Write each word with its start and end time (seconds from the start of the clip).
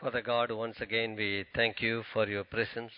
Father 0.00 0.22
God, 0.22 0.50
once 0.50 0.80
again 0.80 1.14
we 1.14 1.44
thank 1.54 1.82
you 1.82 2.02
for 2.14 2.26
your 2.26 2.44
presence. 2.44 2.92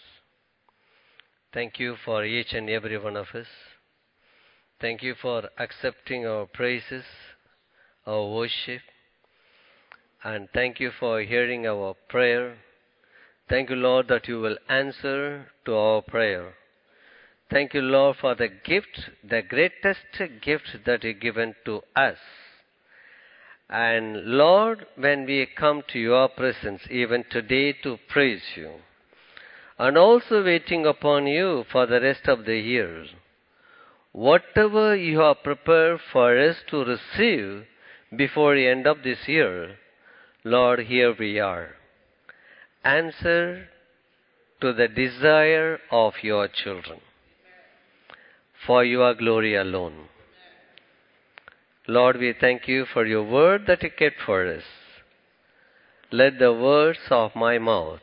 Thank 1.53 1.81
you 1.81 1.97
for 2.05 2.25
each 2.25 2.53
and 2.53 2.71
every 2.71 2.97
one 2.97 3.17
of 3.17 3.27
us. 3.35 3.49
Thank 4.81 5.03
you 5.03 5.17
for 5.21 5.49
accepting 5.59 6.25
our 6.25 6.47
praises, 6.47 7.03
our 8.07 8.33
worship, 8.33 8.83
and 10.23 10.49
thank 10.55 10.79
you 10.79 10.93
for 10.93 11.21
hearing 11.23 11.67
our 11.67 11.97
prayer. 12.09 12.59
Thank 13.49 13.71
you, 13.71 13.77
Lord, 13.77 14.07
that 14.07 14.29
you 14.29 14.41
will 14.41 14.59
answer 14.69 15.49
to 15.65 15.75
our 15.75 16.03
prayer. 16.03 16.55
Thank 17.51 17.75
you, 17.75 17.83
Lord, 17.83 18.19
for 18.21 18.37
the 18.37 18.49
gift, 18.49 19.11
the 19.29 19.43
greatest 19.43 20.07
gift 20.41 20.77
that 20.87 21.03
you 21.03 21.15
given 21.15 21.57
to 21.65 21.83
us. 21.97 22.19
And 23.73 24.27
Lord, 24.27 24.87
when 24.97 25.25
we 25.25 25.47
come 25.47 25.83
to 25.89 25.99
your 25.99 26.29
presence, 26.29 26.83
even 26.91 27.25
today 27.31 27.73
to 27.83 27.99
praise 28.07 28.43
you, 28.55 28.71
and 29.79 29.97
also 29.97 30.45
waiting 30.45 30.85
upon 30.85 31.27
you 31.27 31.65
for 31.73 31.87
the 31.87 31.99
rest 31.99 32.29
of 32.29 32.45
the 32.45 32.59
year, 32.59 33.07
whatever 34.13 34.95
you 34.95 35.21
have 35.21 35.43
prepared 35.43 36.01
for 36.13 36.39
us 36.39 36.57
to 36.69 36.85
receive 36.85 37.65
before 38.15 38.55
the 38.55 38.69
end 38.69 38.87
of 38.87 39.03
this 39.03 39.27
year, 39.27 39.79
Lord, 40.45 40.81
here 40.81 41.17
we 41.19 41.41
are. 41.41 41.71
Answer 42.85 43.69
to 44.61 44.75
the 44.75 44.89
desire 44.89 45.79
of 45.91 46.13
your 46.23 46.47
children 46.47 47.01
for 48.67 48.85
your 48.85 49.15
glory 49.15 49.55
alone. 49.55 50.09
Lord, 51.89 52.19
we 52.19 52.33
thank 52.39 52.69
you 52.69 52.87
for 52.93 53.05
your 53.05 53.25
word 53.25 53.65
that 53.67 53.83
you 53.83 53.91
kept 53.91 54.21
for 54.25 54.47
us. 54.47 54.63
Let 56.13 56.39
the 56.39 56.53
words 56.53 57.01
of 57.11 57.35
my 57.35 57.59
mouth 57.59 58.01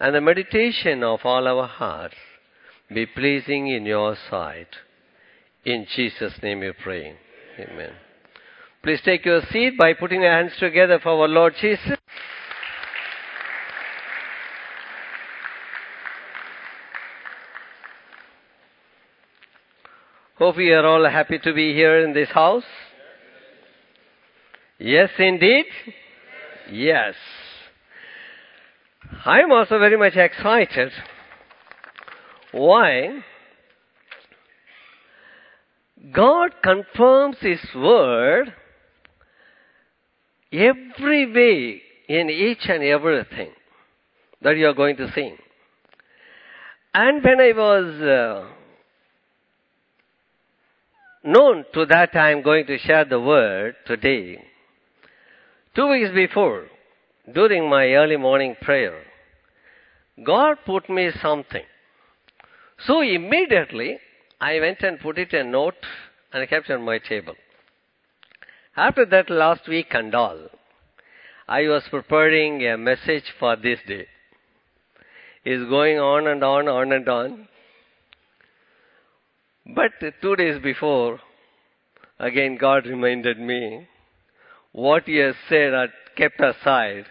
and 0.00 0.14
the 0.14 0.20
meditation 0.20 1.04
of 1.04 1.20
all 1.24 1.46
our 1.46 1.66
hearts 1.66 2.16
be 2.92 3.06
pleasing 3.06 3.68
in 3.68 3.84
your 3.84 4.16
sight. 4.28 4.68
In 5.64 5.86
Jesus' 5.94 6.42
name 6.42 6.60
we 6.60 6.72
pray. 6.72 7.14
Amen. 7.58 7.92
Please 8.82 9.00
take 9.04 9.24
your 9.26 9.42
seat 9.52 9.76
by 9.78 9.92
putting 9.92 10.22
your 10.22 10.32
hands 10.32 10.52
together 10.58 10.98
for 11.00 11.10
our 11.10 11.28
Lord 11.28 11.54
Jesus. 11.60 11.98
Hope 20.40 20.56
we 20.56 20.72
are 20.72 20.86
all 20.86 21.06
happy 21.06 21.38
to 21.38 21.52
be 21.52 21.74
here 21.74 22.02
in 22.02 22.14
this 22.14 22.30
house. 22.30 22.64
Yes, 24.78 25.10
indeed. 25.18 25.66
Yes. 26.72 27.14
I 29.26 29.40
am 29.40 29.52
also 29.52 29.78
very 29.78 29.98
much 29.98 30.16
excited. 30.16 30.92
Why? 32.52 33.22
God 36.10 36.52
confirms 36.62 37.36
His 37.42 37.60
word 37.76 38.54
every 40.50 41.30
way 41.30 41.82
in 42.08 42.30
each 42.30 42.66
and 42.66 42.82
everything 42.82 43.50
that 44.40 44.56
you 44.56 44.68
are 44.68 44.72
going 44.72 44.96
to 44.96 45.12
sing. 45.12 45.36
And 46.94 47.22
when 47.22 47.40
I 47.40 47.52
was 47.54 48.00
uh, 48.00 48.59
known 51.32 51.64
to 51.74 51.86
that 51.86 52.14
I 52.16 52.30
am 52.30 52.42
going 52.42 52.66
to 52.66 52.78
share 52.78 53.04
the 53.04 53.20
word 53.20 53.76
today, 53.86 54.44
two 55.74 55.88
weeks 55.88 56.10
before, 56.14 56.66
during 57.32 57.68
my 57.68 57.86
early 57.94 58.16
morning 58.16 58.56
prayer, 58.60 59.02
God 60.24 60.58
put 60.66 60.90
me 60.90 61.10
something. 61.22 61.62
So 62.86 63.00
immediately 63.00 63.98
I 64.40 64.58
went 64.60 64.80
and 64.82 64.98
put 64.98 65.18
it 65.18 65.32
in 65.32 65.46
a 65.46 65.50
note 65.50 65.86
and 66.32 66.48
kept 66.48 66.70
it 66.70 66.74
on 66.74 66.84
my 66.84 66.98
table. 66.98 67.34
After 68.76 69.04
that 69.06 69.30
last 69.30 69.68
week 69.68 69.88
and 69.92 70.14
all, 70.14 70.48
I 71.48 71.62
was 71.68 71.82
preparing 71.90 72.66
a 72.66 72.76
message 72.78 73.24
for 73.38 73.56
this 73.56 73.80
day. 73.86 74.06
It's 75.44 75.68
going 75.68 75.98
on 75.98 76.26
and 76.26 76.42
on, 76.44 76.68
on 76.68 76.92
and 76.92 77.08
on. 77.08 77.48
But 79.74 79.92
two 80.22 80.36
days 80.36 80.60
before, 80.62 81.20
again 82.20 82.56
God 82.60 82.86
reminded 82.86 83.38
me 83.38 83.88
what 84.72 85.04
He 85.04 85.16
has 85.16 85.34
said 85.48 85.74
I 85.74 85.86
kept 86.16 86.40
aside, 86.40 87.06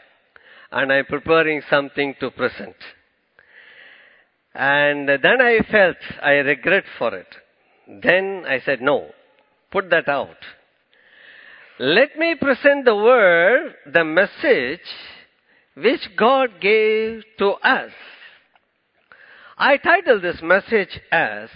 and 0.72 0.94
I'm 0.94 1.06
preparing 1.06 1.62
something 1.70 2.16
to 2.20 2.32
present. 2.32 2.76
And 4.54 5.10
then 5.10 5.42
I 5.42 5.60
felt 5.70 5.98
I 6.22 6.34
regret 6.34 6.84
for 6.98 7.16
it. 7.16 7.28
Then 8.02 8.44
I 8.48 8.60
said, 8.60 8.82
no, 8.82 9.10
put 9.72 9.90
that 9.90 10.08
out. 10.08 10.38
Let 11.80 12.18
me 12.18 12.36
present 12.36 12.86
the 12.86 12.96
word, 12.96 13.74
the 13.92 14.04
message 14.04 14.86
which 15.76 16.02
God 16.18 16.60
gave 16.62 17.24
to 17.38 17.52
us. 17.52 17.92
I 19.58 19.78
titled 19.78 20.22
this 20.22 20.42
message 20.42 21.00
as 21.12 21.50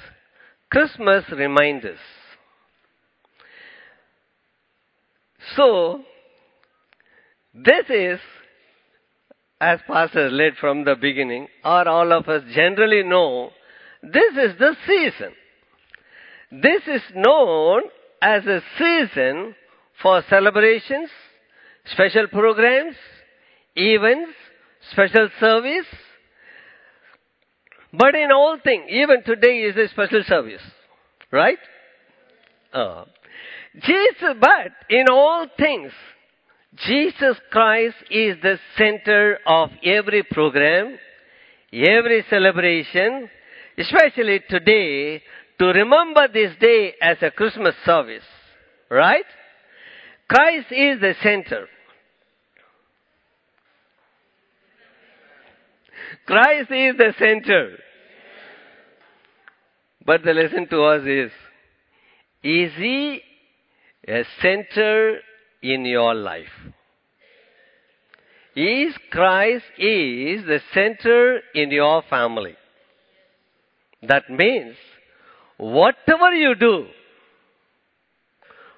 Christmas 0.72 1.26
Reminders. 1.32 2.00
So, 5.56 6.02
this 7.54 7.86
is, 7.90 8.20
as 9.60 9.80
Pastor 9.88 10.30
led 10.30 10.54
from 10.60 10.86
the 10.86 10.96
beginning, 10.96 11.48
or 11.64 11.88
all 11.88 12.12
of 12.12 12.28
us 12.28 12.44
generally 12.54 13.04
know, 13.04 13.52
this 14.02 14.34
is 14.34 14.58
the 14.60 14.76
season. 14.88 15.34
This 16.52 16.82
is 16.88 17.02
known 17.16 17.84
as 18.22 18.46
a 18.46 18.62
season 18.78 19.56
for 20.02 20.24
celebrations, 20.30 21.10
special 21.86 22.28
programs, 22.28 22.96
events, 23.76 24.32
special 24.92 25.30
service. 25.40 25.86
But 27.94 28.16
in 28.16 28.32
all 28.32 28.58
things, 28.64 28.86
even 28.90 29.24
today 29.24 29.60
is 29.60 29.78
a 29.78 29.88
special 29.90 30.24
service. 30.28 30.62
Right? 31.32 31.58
Uh, 32.74 33.06
Jesus, 33.82 34.36
but 34.40 34.72
in 34.90 35.06
all 35.10 35.48
things, 35.58 35.92
Jesus 36.86 37.38
Christ 37.52 37.96
is 38.10 38.38
the 38.42 38.58
center 38.78 39.38
of 39.46 39.70
every 39.84 40.24
program, 40.24 40.98
every 41.72 42.24
celebration, 42.30 43.30
especially 43.78 44.42
today, 44.50 45.22
to 45.60 45.66
remember 45.66 46.28
this 46.32 46.52
day 46.60 46.94
as 47.02 47.18
a 47.22 47.32
Christmas 47.32 47.76
service. 47.86 48.24
Right? 48.90 49.26
Christ 50.28 50.68
is 50.72 51.00
the 51.00 51.14
center. 51.22 51.68
Christ 56.26 56.72
is 56.72 56.98
the 56.98 57.14
center. 57.18 57.78
But 60.06 60.24
the 60.24 60.34
lesson 60.34 60.68
to 60.70 60.84
us 60.84 61.02
is, 61.06 61.32
is 62.44 62.72
He 62.78 63.22
a 64.08 64.24
center 64.42 65.20
in 65.62 65.86
your 65.86 66.14
life? 66.14 66.48
Is 68.56 68.94
Christ 69.10 69.66
is 69.78 70.46
the 70.46 70.60
center 70.74 71.40
in 71.56 71.72
your 71.72 72.04
family? 72.10 72.56
That 74.08 74.30
means, 74.30 74.76
whatever 75.58 76.32
you 76.34 76.54
do, 76.56 76.88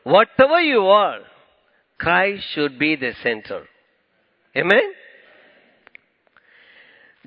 whatever 0.03 0.61
you 0.61 0.85
are, 0.85 1.19
Christ 1.97 2.43
should 2.53 2.77
be 2.77 2.95
the 2.95 3.11
center. 3.21 3.63
Amen? 4.55 4.93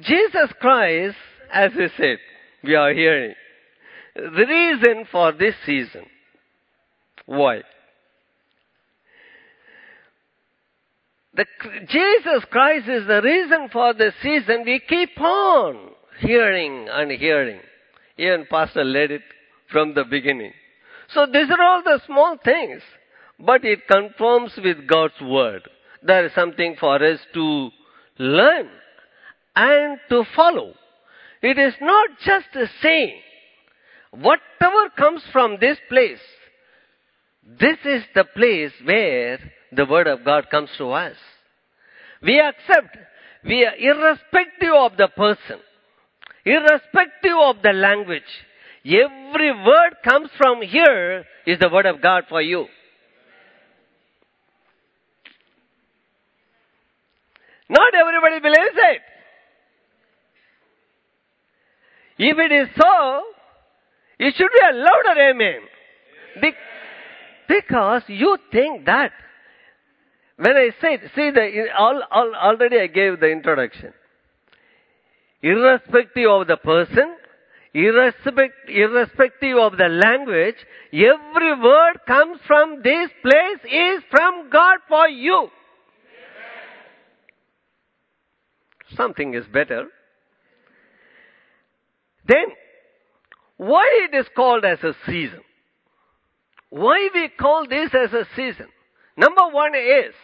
Jesus 0.00 0.52
Christ, 0.60 1.16
as 1.52 1.72
we 1.76 1.90
said, 1.96 2.18
we 2.62 2.74
are 2.74 2.92
hearing, 2.94 3.34
the 4.14 4.46
reason 4.48 5.06
for 5.10 5.32
this 5.32 5.54
season. 5.66 6.06
Why? 7.26 7.62
The, 11.38 11.46
Jesus 11.86 12.44
Christ 12.50 12.88
is 12.88 13.06
the 13.06 13.22
reason 13.22 13.68
for 13.72 13.94
the 13.94 14.12
season. 14.20 14.64
We 14.66 14.80
keep 14.80 15.20
on 15.20 15.90
hearing 16.18 16.88
and 16.90 17.12
hearing. 17.12 17.60
Even 18.16 18.44
Pastor 18.50 18.82
led 18.82 19.12
it 19.12 19.22
from 19.70 19.94
the 19.94 20.02
beginning. 20.02 20.52
So 21.14 21.26
these 21.26 21.48
are 21.48 21.62
all 21.62 21.84
the 21.84 22.00
small 22.06 22.38
things. 22.44 22.82
But 23.38 23.64
it 23.64 23.86
conforms 23.86 24.58
with 24.62 24.88
God's 24.88 25.20
word. 25.22 25.62
There 26.02 26.26
is 26.26 26.32
something 26.34 26.74
for 26.80 26.96
us 26.96 27.20
to 27.34 27.70
learn 28.18 28.68
and 29.54 30.00
to 30.08 30.24
follow. 30.34 30.74
It 31.40 31.56
is 31.56 31.74
not 31.80 32.10
just 32.26 32.48
a 32.56 32.66
saying. 32.82 33.20
Whatever 34.10 34.90
comes 34.96 35.22
from 35.32 35.58
this 35.60 35.78
place, 35.88 36.18
this 37.60 37.78
is 37.84 38.02
the 38.16 38.24
place 38.24 38.72
where 38.84 39.38
the 39.72 39.86
word 39.86 40.06
of 40.06 40.24
God 40.24 40.50
comes 40.50 40.70
to 40.78 40.90
us. 40.90 41.16
We 42.22 42.40
accept 42.40 42.96
we 43.44 43.64
are 43.64 43.76
irrespective 43.76 44.74
of 44.74 44.96
the 44.96 45.08
person, 45.08 45.60
irrespective 46.44 47.36
of 47.40 47.56
the 47.62 47.72
language, 47.72 48.22
every 48.84 49.52
word 49.52 49.96
comes 50.04 50.30
from 50.36 50.62
here 50.62 51.24
is 51.46 51.58
the 51.58 51.68
word 51.68 51.86
of 51.86 52.00
God 52.00 52.24
for 52.28 52.40
you. 52.40 52.66
Not 57.68 57.94
everybody 57.94 58.40
believes 58.40 58.76
it. 58.76 59.02
If 62.18 62.38
it 62.38 62.52
is 62.52 62.68
so, 62.80 63.22
it 64.18 64.34
should 64.36 64.48
be 64.50 64.60
a 64.70 64.74
louder 64.74 65.30
amen. 65.30 65.60
Be- 66.40 66.52
because 67.48 68.02
you 68.08 68.38
think 68.50 68.86
that. 68.86 69.12
When 70.38 70.56
I 70.56 70.70
said, 70.80 71.00
see, 71.16 71.30
the, 71.30 71.66
all, 71.76 72.00
all, 72.12 72.32
already 72.32 72.78
I 72.78 72.86
gave 72.86 73.18
the 73.18 73.28
introduction. 73.28 73.92
Irrespective 75.42 76.30
of 76.30 76.46
the 76.46 76.56
person, 76.56 77.16
irrespect, 77.74 78.54
irrespective 78.68 79.56
of 79.58 79.76
the 79.76 79.88
language, 79.88 80.54
every 80.92 81.60
word 81.60 81.98
comes 82.06 82.38
from 82.46 82.82
this 82.84 83.10
place 83.20 83.72
is 83.72 84.02
from 84.10 84.48
God 84.50 84.78
for 84.88 85.08
you. 85.08 85.48
Something 88.96 89.34
is 89.34 89.44
better. 89.52 89.86
Then, 92.28 92.46
why 93.56 94.08
it 94.08 94.16
is 94.16 94.26
called 94.36 94.64
as 94.64 94.78
a 94.84 94.94
season? 95.04 95.40
Why 96.70 97.08
we 97.12 97.28
call 97.28 97.66
this 97.68 97.90
as 97.92 98.12
a 98.12 98.24
season? 98.36 98.68
Number 99.18 99.48
one 99.48 99.74
is, 99.74 100.14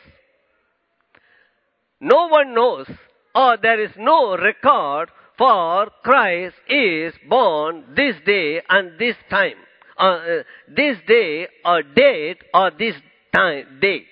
no 2.00 2.28
one 2.28 2.54
knows 2.54 2.86
or 3.34 3.56
there 3.60 3.82
is 3.82 3.90
no 3.98 4.36
record 4.38 5.10
for 5.36 5.90
Christ 6.04 6.54
is 6.68 7.12
born 7.28 7.84
this 7.96 8.14
day 8.24 8.62
and 8.68 8.96
this 8.96 9.16
time. 9.28 9.56
Uh, 9.98 10.02
uh, 10.04 10.42
this 10.68 10.96
day 11.08 11.48
or 11.64 11.82
date 11.82 12.38
or 12.54 12.70
this 12.78 12.94
time, 13.34 13.78
day. 13.80 14.04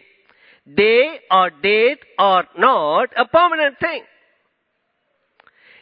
Day 0.75 1.21
or 1.31 1.51
date 1.51 2.01
are 2.19 2.49
not 2.59 3.11
a 3.17 3.25
permanent 3.25 3.79
thing. 3.79 4.03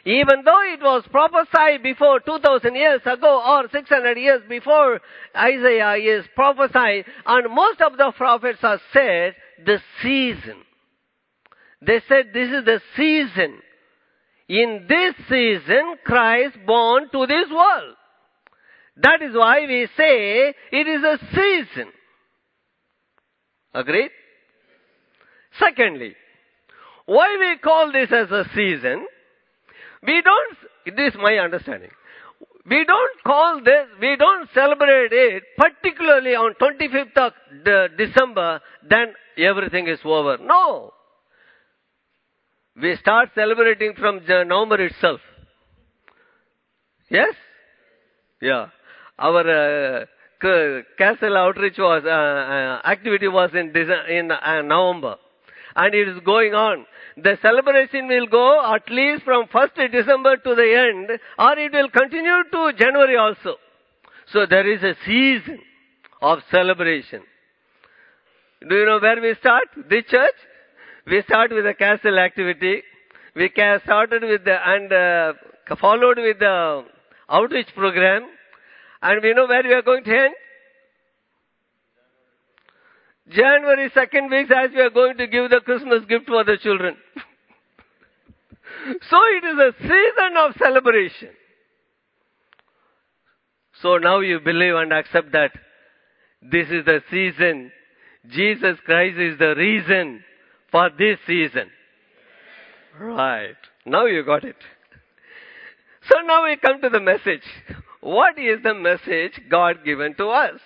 Even 0.05 0.43
though 0.43 0.61
it 0.73 0.81
was 0.81 1.03
prophesied 1.11 1.83
before 1.83 2.19
2000 2.21 2.75
years 2.75 3.01
ago 3.05 3.43
or 3.45 3.69
600 3.69 4.17
years 4.17 4.41
before 4.49 4.99
Isaiah 5.35 5.93
is 5.93 6.25
prophesied 6.33 7.05
and 7.25 7.53
most 7.53 7.81
of 7.81 7.97
the 7.97 8.11
prophets 8.17 8.59
are 8.63 8.79
said 8.91 9.35
the 9.63 9.79
season. 10.01 10.57
They 11.81 12.01
said 12.07 12.27
this 12.33 12.49
is 12.49 12.65
the 12.65 12.81
season. 12.95 13.59
In 14.49 14.85
this 14.89 15.13
season 15.29 15.95
Christ 16.03 16.57
born 16.65 17.09
to 17.11 17.27
this 17.27 17.49
world. 17.51 17.95
That 18.97 19.21
is 19.21 19.35
why 19.35 19.61
we 19.67 19.87
say 19.95 20.53
it 20.71 20.87
is 20.87 21.03
a 21.03 21.17
season. 21.31 21.91
Agreed? 23.73 24.11
Secondly, 25.59 26.15
why 27.05 27.37
we 27.39 27.59
call 27.59 27.91
this 27.91 28.11
as 28.11 28.31
a 28.31 28.45
season? 28.55 29.05
We 30.03 30.21
don't, 30.21 30.57
this 30.97 31.13
is 31.13 31.19
my 31.21 31.37
understanding. 31.37 31.91
We 32.65 32.85
don't 32.85 33.23
call 33.23 33.61
this, 33.63 33.87
we 33.99 34.15
don't 34.17 34.49
celebrate 34.53 35.11
it 35.11 35.43
particularly 35.57 36.35
on 36.35 36.53
25th 36.55 37.17
of 37.17 37.33
de- 37.63 37.89
December, 37.97 38.61
then 38.87 39.13
everything 39.37 39.87
is 39.87 39.99
over. 40.05 40.37
No. 40.37 40.93
We 42.79 42.95
start 42.97 43.29
celebrating 43.35 43.93
from 43.95 44.21
November 44.27 44.81
itself. 44.81 45.19
Yes? 47.09 47.33
Yeah. 48.41 48.67
Our 49.19 50.01
uh, 50.01 50.05
c- 50.41 50.81
castle 50.97 51.35
outreach 51.37 51.77
was, 51.77 52.03
uh, 52.05 52.09
uh, 52.09 52.89
activity 52.89 53.27
was 53.27 53.51
in, 53.53 53.71
Dece- 53.71 54.09
in 54.09 54.31
uh, 54.31 54.61
November. 54.61 55.17
And 55.75 55.93
it 55.93 56.07
is 56.07 56.19
going 56.25 56.53
on. 56.53 56.85
The 57.17 57.37
celebration 57.41 58.07
will 58.07 58.27
go 58.27 58.73
at 58.73 58.89
least 58.89 59.23
from 59.23 59.47
1st 59.47 59.91
December 59.91 60.37
to 60.37 60.55
the 60.55 60.89
end, 60.89 61.19
or 61.37 61.59
it 61.59 61.71
will 61.71 61.89
continue 61.89 62.43
to 62.51 62.73
January 62.77 63.17
also. 63.17 63.55
So 64.31 64.45
there 64.45 64.69
is 64.69 64.81
a 64.83 64.95
season 65.05 65.59
of 66.21 66.39
celebration. 66.49 67.23
Do 68.67 68.75
you 68.75 68.85
know 68.85 68.99
where 68.99 69.19
we 69.21 69.35
start? 69.39 69.67
This 69.89 70.05
church? 70.05 70.35
We 71.07 71.21
start 71.23 71.51
with 71.51 71.65
the 71.65 71.73
castle 71.73 72.19
activity. 72.19 72.83
We 73.35 73.49
started 73.49 74.21
with 74.23 74.45
the, 74.45 74.57
and 74.65 74.93
uh, 74.93 75.75
followed 75.75 76.17
with 76.17 76.39
the 76.39 76.85
outreach 77.29 77.67
program. 77.75 78.27
And 79.01 79.21
we 79.23 79.33
know 79.33 79.47
where 79.47 79.63
we 79.63 79.73
are 79.73 79.81
going 79.81 80.03
to 80.03 80.11
end? 80.11 80.35
January 83.33 83.89
second 83.93 84.29
week 84.29 84.51
as 84.51 84.71
we 84.71 84.81
are 84.81 84.89
going 84.89 85.17
to 85.17 85.27
give 85.27 85.49
the 85.49 85.61
Christmas 85.61 86.03
gift 86.07 86.27
for 86.27 86.43
the 86.43 86.57
children. 86.57 86.95
so 89.09 89.17
it 89.37 89.43
is 89.45 89.57
a 89.59 89.71
season 89.81 90.37
of 90.37 90.55
celebration. 90.57 91.29
So 93.81 93.97
now 93.97 94.19
you 94.19 94.39
believe 94.39 94.75
and 94.75 94.93
accept 94.93 95.31
that 95.31 95.51
this 96.41 96.67
is 96.69 96.85
the 96.85 97.01
season. 97.09 97.71
Jesus 98.29 98.77
Christ 98.85 99.17
is 99.17 99.39
the 99.39 99.55
reason 99.55 100.23
for 100.71 100.89
this 100.97 101.17
season. 101.25 101.69
Right. 102.99 103.55
Now 103.85 104.05
you 104.05 104.23
got 104.23 104.43
it. 104.43 104.57
So 106.09 106.19
now 106.25 106.43
we 106.45 106.57
come 106.57 106.81
to 106.81 106.89
the 106.89 106.99
message. 106.99 107.43
What 108.01 108.37
is 108.37 108.61
the 108.63 108.73
message 108.73 109.39
God 109.49 109.83
given 109.85 110.15
to 110.15 110.27
us? 110.27 110.59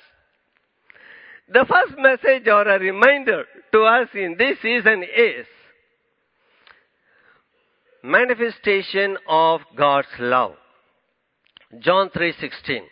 The 1.47 1.65
first 1.69 1.97
message 1.99 2.47
or 2.47 2.67
a 2.67 2.79
reminder 2.79 3.45
to 3.71 3.83
us 3.83 4.09
in 4.15 4.35
this 4.37 4.57
season 4.61 5.03
is 5.03 5.45
manifestation 8.03 9.17
of 9.27 9.61
God's 9.75 10.07
love. 10.19 10.55
John 11.79 12.09
3:16. 12.09 12.89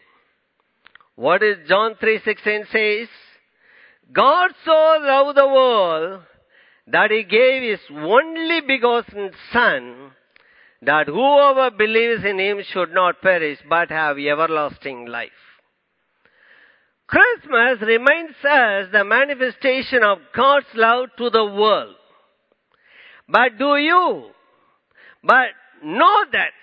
What 1.15 1.41
is 1.41 1.67
John 1.67 1.95
3:16 1.95 2.65
says? 2.71 3.09
God 4.11 4.53
so 4.65 4.97
loved 5.01 5.37
the 5.37 5.47
world 5.47 6.21
that 6.87 7.09
he 7.09 7.23
gave 7.23 7.63
his 7.63 7.79
only 7.91 8.61
begotten 8.61 9.31
son 9.51 10.11
that 10.81 11.07
whoever 11.07 11.71
believes 11.71 12.25
in 12.25 12.39
him 12.39 12.61
should 12.61 12.93
not 12.93 13.21
perish 13.21 13.59
but 13.67 13.89
have 13.89 14.17
everlasting 14.19 15.05
life. 15.05 15.52
Christmas 17.07 17.81
reminds 17.81 18.35
us 18.43 18.87
the 18.91 19.03
manifestation 19.03 20.03
of 20.03 20.19
God's 20.35 20.65
love 20.73 21.09
to 21.17 21.29
the 21.29 21.45
world. 21.45 21.95
But 23.27 23.57
do 23.57 23.75
you 23.77 24.31
but 25.23 25.47
know 25.83 26.25
that 26.31 26.53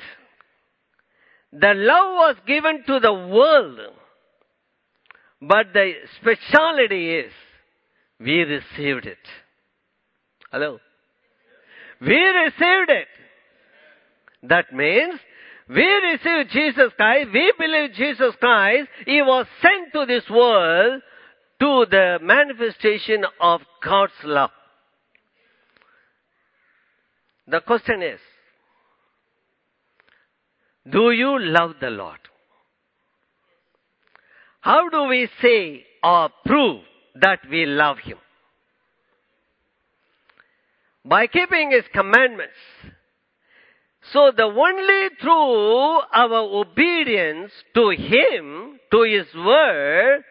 the 1.53 1.73
love 1.75 2.15
was 2.15 2.37
given 2.47 2.85
to 2.87 3.01
the 3.01 3.13
world, 3.13 3.79
but 5.41 5.73
the 5.73 5.93
speciality 6.21 7.17
is 7.17 7.33
we 8.21 8.41
received 8.41 9.07
it. 9.07 9.19
Hello? 10.53 10.79
We 12.01 12.17
received 12.17 12.91
it. 12.91 13.09
That 14.43 14.73
means 14.73 15.19
we 15.75 15.85
receive 15.85 16.49
Jesus 16.51 16.93
Christ, 16.97 17.29
we 17.33 17.53
believe 17.57 17.93
Jesus 17.95 18.35
Christ, 18.41 18.89
He 19.07 19.23
was 19.23 19.47
sent 19.63 19.93
to 19.93 20.05
this 20.05 20.29
world 20.29 21.01
to 21.61 21.87
the 21.89 22.19
manifestation 22.21 23.25
of 23.41 23.61
God's 23.85 24.13
love. 24.25 24.51
The 27.47 27.61
question 27.61 28.03
is, 28.03 28.19
do 30.91 31.13
you 31.13 31.39
love 31.39 31.75
the 31.81 31.91
Lord? 31.91 32.19
How 34.61 34.89
do 34.89 35.05
we 35.05 35.29
say 35.41 35.85
or 36.03 36.31
prove 36.45 36.83
that 37.15 37.41
we 37.49 37.67
love 37.67 37.99
Him? 37.99 38.19
By 41.05 41.29
keeping 41.29 41.71
His 41.71 41.85
commandments. 41.93 42.55
So 44.13 44.33
the 44.37 44.45
only 44.45 45.09
through 45.21 46.01
our 46.13 46.61
obedience 46.61 47.53
to 47.75 47.91
Him, 47.91 48.81
to 48.91 49.03
His 49.03 49.27
word, 49.35 50.25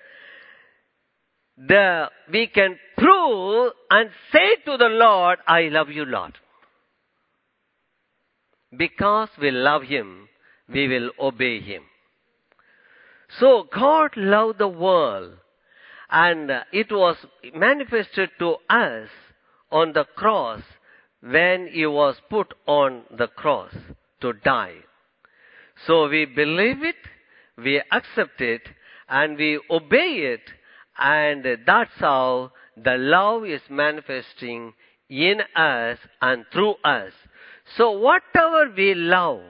the, 1.58 2.10
we 2.32 2.48
can 2.48 2.78
prove 2.98 3.74
and 3.90 4.10
say 4.32 4.56
to 4.66 4.78
the 4.78 4.90
Lord, 4.90 5.40
I 5.48 5.64
love 5.64 5.90
you, 5.90 6.06
Lord. 6.06 6.34
Because 8.76 9.30
we 9.42 9.52
love 9.52 9.84
Him, 9.84 10.28
we 10.68 10.88
will 10.88 11.12
obey 11.20 11.62
Him. 11.62 11.84
So 13.40 13.68
God 13.74 14.12
loved 14.18 14.60
the 14.60 14.68
world 14.68 15.34
and 16.10 16.52
it 16.74 16.92
was 16.92 17.16
manifested 17.54 18.30
to 18.40 18.56
us 18.70 19.10
on 19.72 19.94
the 19.94 20.06
cross 20.16 20.62
when 21.22 21.68
he 21.68 21.86
was 21.86 22.16
put 22.30 22.54
on 22.66 23.04
the 23.18 23.28
cross 23.28 23.74
to 24.22 24.34
die. 24.34 24.76
So 25.86 26.08
we 26.10 26.26
believe 26.26 26.84
it, 26.84 26.96
we 27.58 27.82
accept 27.92 28.42
it, 28.42 28.62
and 29.08 29.38
we 29.38 29.60
obey 29.70 30.34
it, 30.34 30.42
and 30.98 31.46
that's 31.66 31.92
how 31.98 32.52
the 32.76 32.98
love 32.98 33.46
is 33.46 33.62
manifesting 33.70 34.74
in 35.10 35.42
us 35.56 35.98
and 36.22 36.46
through 36.54 36.76
us. 36.84 37.12
So 37.78 37.92
whatever 37.92 38.72
we 38.76 38.94
love, 38.94 39.42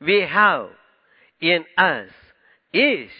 we 0.00 0.22
have 0.22 0.68
in 1.40 1.64
us 1.76 2.08
is, 2.72 3.10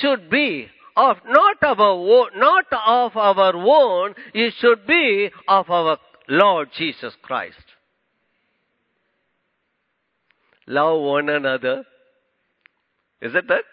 should 0.00 0.30
be 0.30 0.68
of 0.96 1.16
not 1.26 1.62
of 1.62 1.80
our, 1.80 2.30
not 2.36 2.66
of 2.72 3.16
our 3.16 3.56
own, 3.56 4.14
it 4.34 4.54
should 4.58 4.86
be 4.86 5.30
of 5.48 5.70
our 5.70 5.98
Lord 6.30 6.68
Jesus 6.78 7.12
Christ. 7.22 7.56
Love 10.66 11.00
one 11.02 11.28
another. 11.28 11.84
Is 13.20 13.34
it 13.34 13.48
that? 13.48 13.64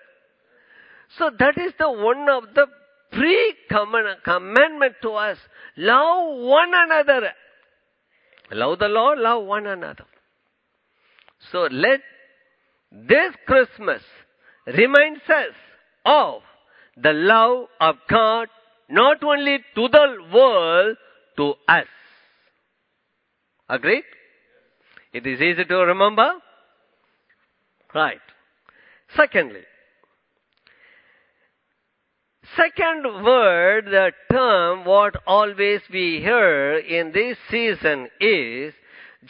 So 1.18 1.30
that 1.38 1.58
is 1.58 1.72
the 1.80 1.90
one 1.90 2.28
of 2.28 2.54
the 2.56 2.66
pre-commandment 3.12 4.96
to 5.04 5.12
us. 5.12 5.38
Love 5.78 6.40
one 6.40 6.72
another. 6.74 7.32
Love 8.52 8.80
the 8.80 8.88
Lord, 8.88 9.20
love 9.20 9.46
one 9.46 9.68
another. 9.68 10.06
So 11.52 11.68
let 11.72 12.02
this 12.92 13.36
Christmas 13.46 14.02
reminds 14.66 15.22
us 15.30 15.54
of 16.06 16.42
the 16.96 17.14
love 17.14 17.68
of 17.80 17.96
God 18.10 18.48
not 18.90 19.24
only 19.24 19.60
to 19.76 19.88
the 19.88 20.18
world, 20.34 20.98
to 21.38 21.54
us. 21.68 21.86
Agreed? 23.70 24.04
It 25.14 25.26
is 25.26 25.42
easy 25.42 25.66
to 25.66 25.76
remember? 25.76 26.34
Right. 27.94 28.22
Secondly, 29.16 29.62
second 32.56 33.04
word, 33.24 33.86
the 33.86 34.12
term, 34.32 34.86
what 34.86 35.16
always 35.26 35.82
we 35.92 36.20
hear 36.22 36.78
in 36.78 37.12
this 37.12 37.38
season 37.50 38.10
is, 38.20 38.74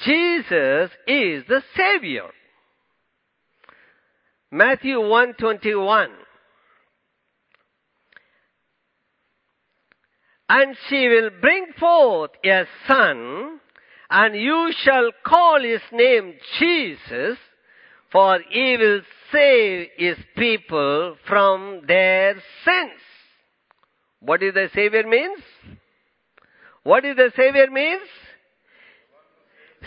Jesus 0.06 0.91
is 1.08 1.44
the 1.48 1.62
Savior. 1.75 2.29
Matthew 4.51 5.00
121. 5.00 6.10
And 10.50 10.77
she 10.88 11.08
will 11.10 11.29
bring 11.41 11.67
forth 11.77 12.32
a 12.46 12.63
son, 12.88 13.60
and 14.09 14.35
you 14.35 14.71
shall 14.83 15.11
call 15.25 15.61
his 15.61 15.81
name 15.91 16.33
Jesus, 16.59 17.37
for 18.11 18.39
he 18.49 18.77
will 18.77 19.01
save 19.31 19.87
his 19.97 20.17
people 20.35 21.17
from 21.27 21.81
their 21.87 22.35
sins. 22.63 23.01
What 24.19 24.41
is 24.41 24.53
the 24.53 24.69
Savior 24.73 25.05
means? 25.05 25.39
What 26.83 27.03
is 27.03 27.17
the 27.17 27.31
Savior 27.35 27.69
means? 27.69 28.07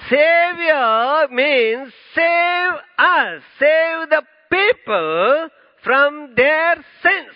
Savior 0.08 1.28
means 1.30 1.92
save 2.14 2.72
us, 2.98 3.42
save 3.58 4.10
the 4.10 4.22
people 4.50 5.48
from 5.82 6.34
their 6.36 6.76
sins. 7.02 7.34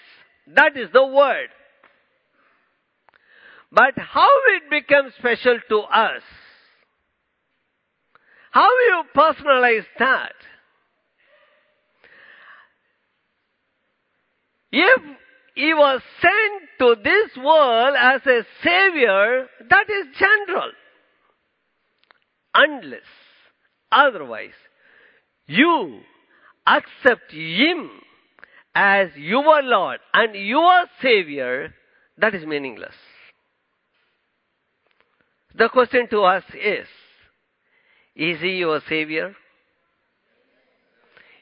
That 0.55 0.77
is 0.77 0.89
the 0.93 1.07
word. 1.07 1.49
But 3.73 3.95
how 3.97 4.31
it 4.57 4.71
becomes 4.71 5.15
special 5.19 5.59
to 5.71 5.79
us? 5.79 6.23
How 8.55 8.69
will 8.69 8.99
you 8.99 9.03
personalize 9.17 9.85
that? 9.99 10.33
If 14.71 15.03
he 15.57 15.75
was 15.75 16.01
sent 16.23 16.63
to 16.79 16.95
this 17.03 17.37
world 17.37 17.97
as 17.99 18.21
a 18.25 18.43
savior, 18.63 19.49
that 19.69 19.91
is 19.91 20.07
general. 20.17 20.71
Unless, 22.55 23.01
otherwise, 23.91 24.55
you 25.47 26.03
accept 26.65 27.33
him 27.33 27.91
as 28.73 29.09
your 29.17 29.65
Lord 29.65 29.99
and 30.13 30.33
your 30.37 30.85
Savior, 31.03 31.75
that 32.19 32.37
is 32.37 32.47
meaningless. 32.47 32.95
The 35.57 35.69
question 35.69 36.07
to 36.11 36.21
us 36.23 36.45
is, 36.55 36.87
is 38.17 38.41
he 38.41 38.59
your 38.59 38.81
Savior? 38.89 39.35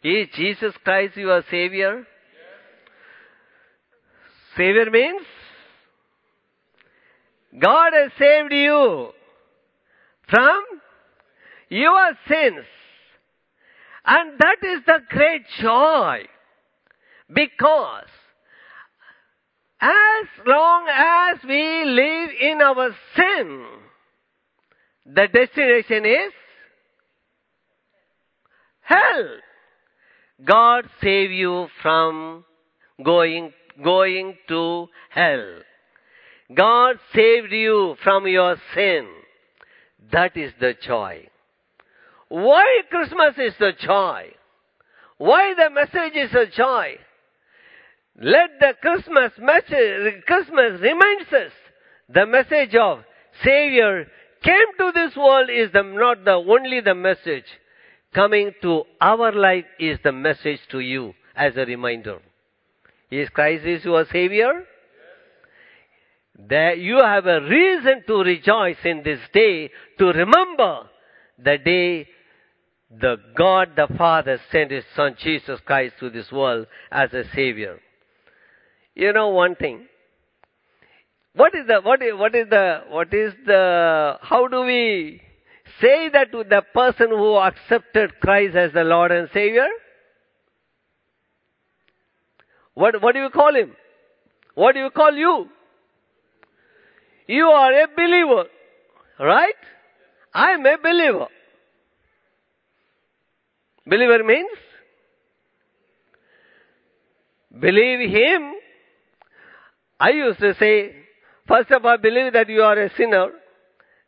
Is 0.02 0.29
Jesus 0.35 0.75
Christ 0.83 1.17
your 1.17 1.43
Savior? 1.50 2.07
Savior 4.57 4.91
means 4.91 5.23
God 7.59 7.93
has 7.93 8.11
saved 8.19 8.52
you 8.52 9.11
from 10.29 10.62
your 11.69 12.12
sins. 12.29 12.64
And 14.05 14.38
that 14.38 14.57
is 14.62 14.81
the 14.87 14.99
great 15.09 15.43
joy. 15.61 16.25
Because 17.33 18.09
as 19.81 20.47
long 20.47 20.87
as 20.88 21.38
we 21.47 21.85
live 21.85 22.31
in 22.41 22.61
our 22.62 22.91
sin, 23.17 23.67
the 25.07 25.29
destination 25.33 26.05
is 26.05 26.33
hell. 28.92 29.28
God 30.44 30.84
save 31.00 31.30
you 31.30 31.68
from 31.82 32.44
going, 33.04 33.52
going 33.82 34.37
to 34.49 34.88
hell. 35.11 35.61
God 36.54 36.96
saved 37.14 37.52
you 37.52 37.96
from 38.02 38.26
your 38.26 38.56
sin. 38.75 39.08
That 40.11 40.37
is 40.37 40.52
the 40.61 40.75
joy. 40.84 41.28
Why 42.28 42.80
Christmas 42.90 43.34
is 43.38 43.54
the 43.58 43.72
joy? 43.78 44.32
Why 45.18 45.54
the 45.54 45.70
message 45.70 46.16
is 46.16 46.34
a 46.34 46.46
joy? 46.46 46.96
Let 48.20 48.50
the 48.61 48.72
Christmas 48.80 49.32
message, 49.38 50.25
Christmas 50.26 50.80
reminds 50.80 51.32
us 51.32 51.52
the 52.08 52.26
message 52.26 52.75
of 52.75 53.04
Savior 53.44 54.06
came 54.42 54.76
to 54.78 54.92
this 54.94 55.16
world 55.16 55.49
is 55.49 55.72
the, 55.72 55.82
not 55.82 56.25
the 56.25 56.32
only 56.32 56.80
the 56.80 56.94
message. 56.94 57.46
Coming 58.14 58.52
to 58.61 58.85
our 59.00 59.33
life 59.33 59.64
is 59.78 59.99
the 60.04 60.12
message 60.12 60.61
to 60.71 60.81
you 60.81 61.14
as 61.35 61.57
a 61.57 61.64
reminder. 61.64 62.19
Is 63.11 63.28
Christ 63.31 63.64
is 63.64 63.85
your 63.85 64.04
Savior? 64.12 64.64
That 66.49 66.78
you 66.78 66.99
have 66.99 67.26
a 67.26 67.40
reason 67.40 68.02
to 68.07 68.19
rejoice 68.19 68.76
in 68.85 69.02
this 69.02 69.21
day, 69.33 69.71
to 69.99 70.07
remember 70.07 70.90
the 71.38 71.59
day 71.59 72.09
the 72.90 73.16
God 73.37 73.71
the 73.76 73.88
Father 73.97 74.38
sent 74.50 74.71
His 74.71 74.85
Son 74.95 75.16
Jesus 75.19 75.61
Christ 75.64 75.95
to 76.00 76.11
this 76.11 76.31
world 76.31 76.66
as 76.90 77.12
a 77.14 77.25
Savior. 77.35 77.81
You 78.95 79.12
know 79.14 79.28
one 79.28 79.54
thing. 79.57 79.87
What 81.35 81.54
is 81.54 81.66
the, 81.66 81.81
what 81.81 82.02
is, 82.02 82.12
what 82.14 82.35
is 82.35 82.49
the, 82.50 82.81
what 82.88 83.14
is 83.14 83.33
the, 83.47 84.19
how 84.21 84.49
do 84.49 84.62
we 84.62 85.23
say 85.81 86.09
that 86.11 86.33
to 86.33 86.45
the 86.45 86.62
person 86.75 87.09
who 87.11 87.37
accepted 87.37 88.21
Christ 88.21 88.57
as 88.57 88.73
the 88.73 88.85
Lord 88.85 89.12
and 89.12 89.29
Savior? 89.33 89.67
What, 92.75 93.02
what 93.02 93.14
do 93.14 93.21
you 93.21 93.31
call 93.31 93.55
him? 93.55 93.73
What 94.55 94.75
do 94.75 94.81
you 94.81 94.91
call 94.91 95.12
you? 95.12 95.49
You 97.26 97.47
are 97.47 97.73
a 97.73 97.87
believer, 97.95 98.49
right? 99.19 99.55
I 100.35 100.52
am 100.52 100.67
a 100.67 100.76
believer. 100.83 101.26
Believer 103.87 104.25
means 104.25 104.59
believe 107.59 108.11
him. 108.11 108.55
I 110.00 110.11
used 110.11 110.41
to 110.41 110.55
say, 110.55 110.95
first 111.47 111.71
of 111.71 111.85
all, 111.85 111.99
believe 111.99 112.33
that 112.33 112.49
you 112.49 112.62
are 112.62 112.79
a 112.79 112.91
sinner. 112.97 113.29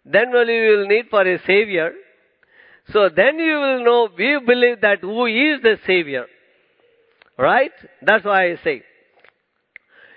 Then 0.05 0.35
only 0.35 0.55
you 0.55 0.79
will 0.79 0.87
need 0.87 1.07
for 1.11 1.23
a 1.23 1.39
savior. 1.47 1.93
So 2.93 3.09
then 3.09 3.39
you 3.39 3.55
will 3.55 3.85
know, 3.85 4.09
we 4.17 4.39
believe 4.45 4.81
that 4.83 5.01
who 5.01 5.27
is 5.27 5.63
the 5.63 5.79
savior. 5.87 6.27
Right? 7.39 7.73
That's 8.03 8.25
why 8.25 8.51
I 8.51 8.57
say. 8.63 8.83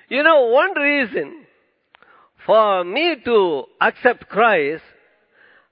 You 0.09 0.23
know, 0.23 0.47
one 0.47 0.77
reason 0.77 1.45
for 2.45 2.83
me 2.83 3.17
to 3.25 3.65
accept 3.81 4.29
Christ, 4.29 4.83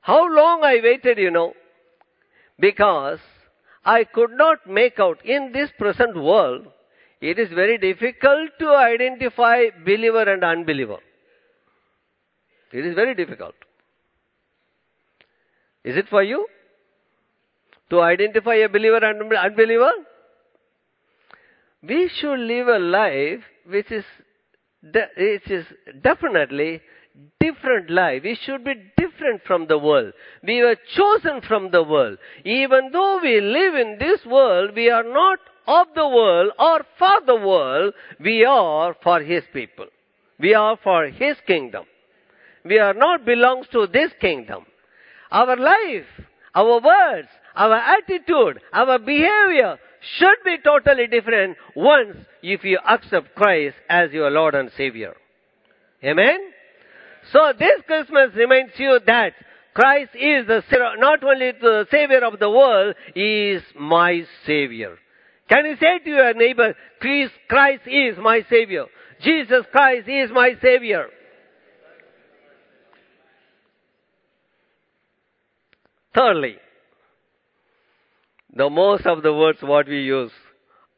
how 0.01 0.27
long 0.29 0.63
I 0.63 0.79
waited, 0.83 1.17
you 1.17 1.31
know, 1.31 1.53
because 2.59 3.19
I 3.83 4.03
could 4.03 4.31
not 4.31 4.67
make 4.67 4.99
out 4.99 5.23
in 5.25 5.51
this 5.53 5.69
present 5.77 6.15
world, 6.15 6.67
it 7.21 7.39
is 7.39 7.49
very 7.49 7.77
difficult 7.77 8.51
to 8.59 8.69
identify 8.69 9.69
believer 9.85 10.23
and 10.31 10.43
unbeliever. 10.43 10.97
It 12.71 12.85
is 12.85 12.95
very 12.95 13.15
difficult. 13.15 13.55
Is 15.85 15.95
it 15.95 16.09
for 16.09 16.23
you? 16.23 16.47
To 17.91 18.01
identify 18.01 18.55
a 18.55 18.67
believer 18.67 18.97
and 18.97 19.31
unbeliever? 19.31 19.91
We 21.87 22.09
should 22.19 22.39
live 22.39 22.67
a 22.67 22.79
life 22.79 23.41
which 23.67 23.91
is, 23.91 24.03
which 24.81 25.51
is 25.51 25.65
definitely 26.01 26.81
different 27.39 27.91
life. 27.91 28.23
We 28.23 28.35
should 28.43 28.63
be 28.63 28.73
different 28.97 29.43
from 29.45 29.67
the 29.67 29.77
world. 29.77 30.13
We 30.43 30.63
were 30.63 30.75
chosen 30.95 31.41
from 31.47 31.69
the 31.69 31.83
world. 31.83 32.17
Even 32.43 32.89
though 32.91 33.19
we 33.21 33.39
live 33.39 33.75
in 33.75 33.97
this 33.99 34.25
world, 34.25 34.71
we 34.75 34.89
are 34.89 35.03
not 35.03 35.37
of 35.67 35.87
the 35.95 36.07
world 36.07 36.51
or 36.57 36.81
for 36.97 37.21
the 37.27 37.35
world. 37.35 37.93
We 38.19 38.43
are 38.43 38.95
for 39.03 39.19
His 39.21 39.43
people. 39.53 39.85
We 40.39 40.55
are 40.55 40.77
for 40.83 41.05
His 41.05 41.37
kingdom. 41.45 41.85
We 42.63 42.79
are 42.79 42.95
not 42.95 43.23
belongs 43.25 43.67
to 43.73 43.85
this 43.85 44.11
kingdom. 44.19 44.65
Our 45.35 45.57
life, 45.57 46.07
our 46.55 46.79
words, 46.79 47.27
our 47.57 47.75
attitude, 47.75 48.61
our 48.71 48.97
behavior 48.99 49.77
should 50.17 50.37
be 50.45 50.55
totally 50.63 51.07
different 51.07 51.57
once 51.75 52.15
if 52.41 52.63
you 52.63 52.79
accept 52.87 53.35
Christ 53.35 53.75
as 53.89 54.13
your 54.13 54.31
Lord 54.31 54.55
and 54.55 54.71
Savior. 54.77 55.13
Amen? 56.01 56.39
So 57.33 57.51
this 57.59 57.81
Christmas 57.85 58.29
reminds 58.33 58.71
you 58.77 58.97
that 59.07 59.33
Christ 59.73 60.11
is 60.15 60.47
the, 60.47 60.63
not 60.99 61.21
only 61.21 61.51
the 61.59 61.85
Savior 61.91 62.23
of 62.23 62.39
the 62.39 62.49
world, 62.49 62.95
He 63.13 63.49
is 63.49 63.63
my 63.77 64.23
Savior. 64.45 64.97
Can 65.49 65.65
you 65.65 65.75
say 65.81 65.99
to 65.99 66.09
your 66.09 66.33
neighbor, 66.33 66.75
Christ 67.01 67.81
is 67.87 68.17
my 68.21 68.45
Savior. 68.49 68.85
Jesus 69.21 69.65
Christ 69.73 70.07
is 70.07 70.29
my 70.31 70.53
Savior. 70.61 71.07
Thirdly, 76.15 76.55
the 78.55 78.69
most 78.69 79.05
of 79.05 79.21
the 79.21 79.33
words 79.33 79.59
what 79.61 79.87
we 79.87 80.01
use 80.01 80.31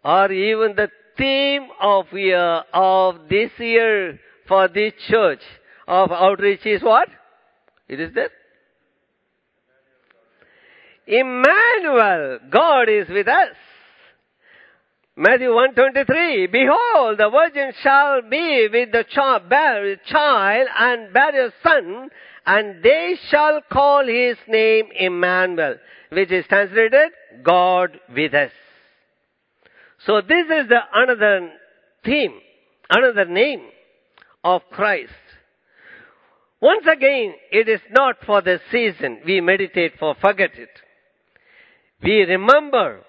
or 0.04 0.32
even 0.32 0.76
the 0.76 0.90
theme 1.18 1.68
of 1.82 2.06
year 2.14 2.64
of 2.72 3.16
this 3.28 3.50
year 3.58 4.20
for 4.48 4.68
this 4.68 4.94
church 5.10 5.42
of 5.88 6.12
outreach 6.12 6.66
is 6.66 6.84
what? 6.84 7.08
It 7.90 8.00
is 8.00 8.14
there. 8.14 8.30
Emmanuel, 11.08 12.40
God 12.52 12.90
is 12.90 13.08
with 13.10 13.28
us. 13.28 13.56
Matthew 15.16 15.52
123, 15.52 16.46
Behold, 16.48 17.18
the 17.18 17.30
virgin 17.32 17.74
shall 17.82 18.22
be 18.30 18.68
with 18.72 18.92
the 18.92 19.04
child, 19.10 19.50
bear, 19.50 19.96
child 20.06 20.68
and 20.78 21.12
bear 21.12 21.48
a 21.48 21.52
son, 21.64 22.10
and 22.48 22.82
they 22.82 23.18
shall 23.30 23.62
call 23.72 24.08
his 24.08 24.38
name 24.48 24.86
Emmanuel, 24.98 25.76
which 26.10 26.32
is 26.32 26.46
translated 26.48 27.12
God 27.44 28.00
with 28.16 28.34
us. 28.34 28.52
So 30.06 30.22
this 30.22 30.46
is 30.46 30.70
the 30.70 30.80
another 30.94 31.52
theme, 32.06 32.34
another 32.90 33.26
name 33.26 33.64
of 34.46 34.62
Christ. 34.72 35.12
Once 36.62 36.86
again, 36.92 37.34
it 37.52 37.68
is 37.68 37.82
not 37.92 38.16
for 38.26 38.42
the 38.42 38.60
season 38.72 39.20
we 39.26 39.42
meditate 39.42 39.94
for 40.00 40.16
forget 40.16 40.52
it. 40.58 40.70
We 42.02 42.22
remember 42.22 43.02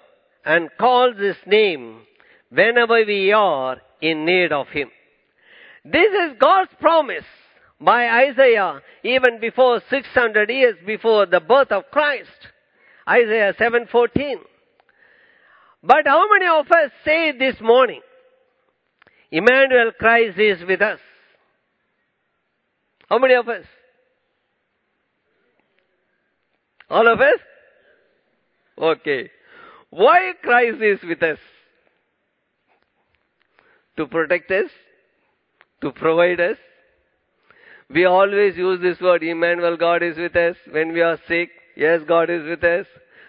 and 0.45 0.69
call 0.81 1.15
his 1.15 1.37
name 1.47 2.01
whenever 2.51 3.05
we 3.07 3.33
are 3.33 3.77
in 4.03 4.25
need 4.25 4.51
of 4.51 4.67
him. 4.69 4.91
This 5.85 6.11
is 6.13 6.39
God's 6.41 6.73
promise 6.81 7.25
by 7.81 8.09
Isaiah 8.29 8.83
even 9.03 9.41
before 9.41 9.81
600 9.89 10.51
years 10.51 10.77
before 10.85 11.27
the 11.27 11.41
birth 11.41 11.71
of 11.71 11.85
Christ. 11.91 12.49
Isaiah 13.09 13.55
7:14. 13.55 14.41
But 15.83 16.07
how 16.07 16.29
many 16.31 16.47
of 16.47 16.71
us 16.71 16.91
say 17.05 17.33
this 17.33 17.61
morning, 17.61 18.03
Emmanuel 19.31 19.93
Christ 19.93 20.39
is 20.39 20.65
with 20.65 20.83
us? 20.83 21.01
How 23.09 23.19
many 23.19 23.35
of 23.35 23.49
us? 23.49 23.65
All 26.91 27.07
of 27.07 27.21
us? 27.21 27.41
Okay. 28.77 29.31
Why 29.91 30.33
Christ 30.43 30.83
is 30.83 31.03
with 31.03 31.23
us? 31.23 31.39
To 33.97 34.07
protect 34.07 34.51
us, 34.51 34.71
to 35.81 35.93
provide 35.93 36.41
us. 36.41 36.59
We 37.91 38.05
always 38.05 38.57
use 38.57 38.81
this 38.83 39.01
word, 39.01 39.23
Emmanuel, 39.23 39.77
God 39.77 40.03
is 40.03 40.17
with 40.17 40.37
us. 40.37 40.57
When 40.71 40.93
we 40.93 41.01
are 41.01 41.19
sick, 41.27 41.51
yes, 41.77 42.01
God 42.07 42.29
is 42.29 42.45
with 42.45 42.63
us. 42.63 42.87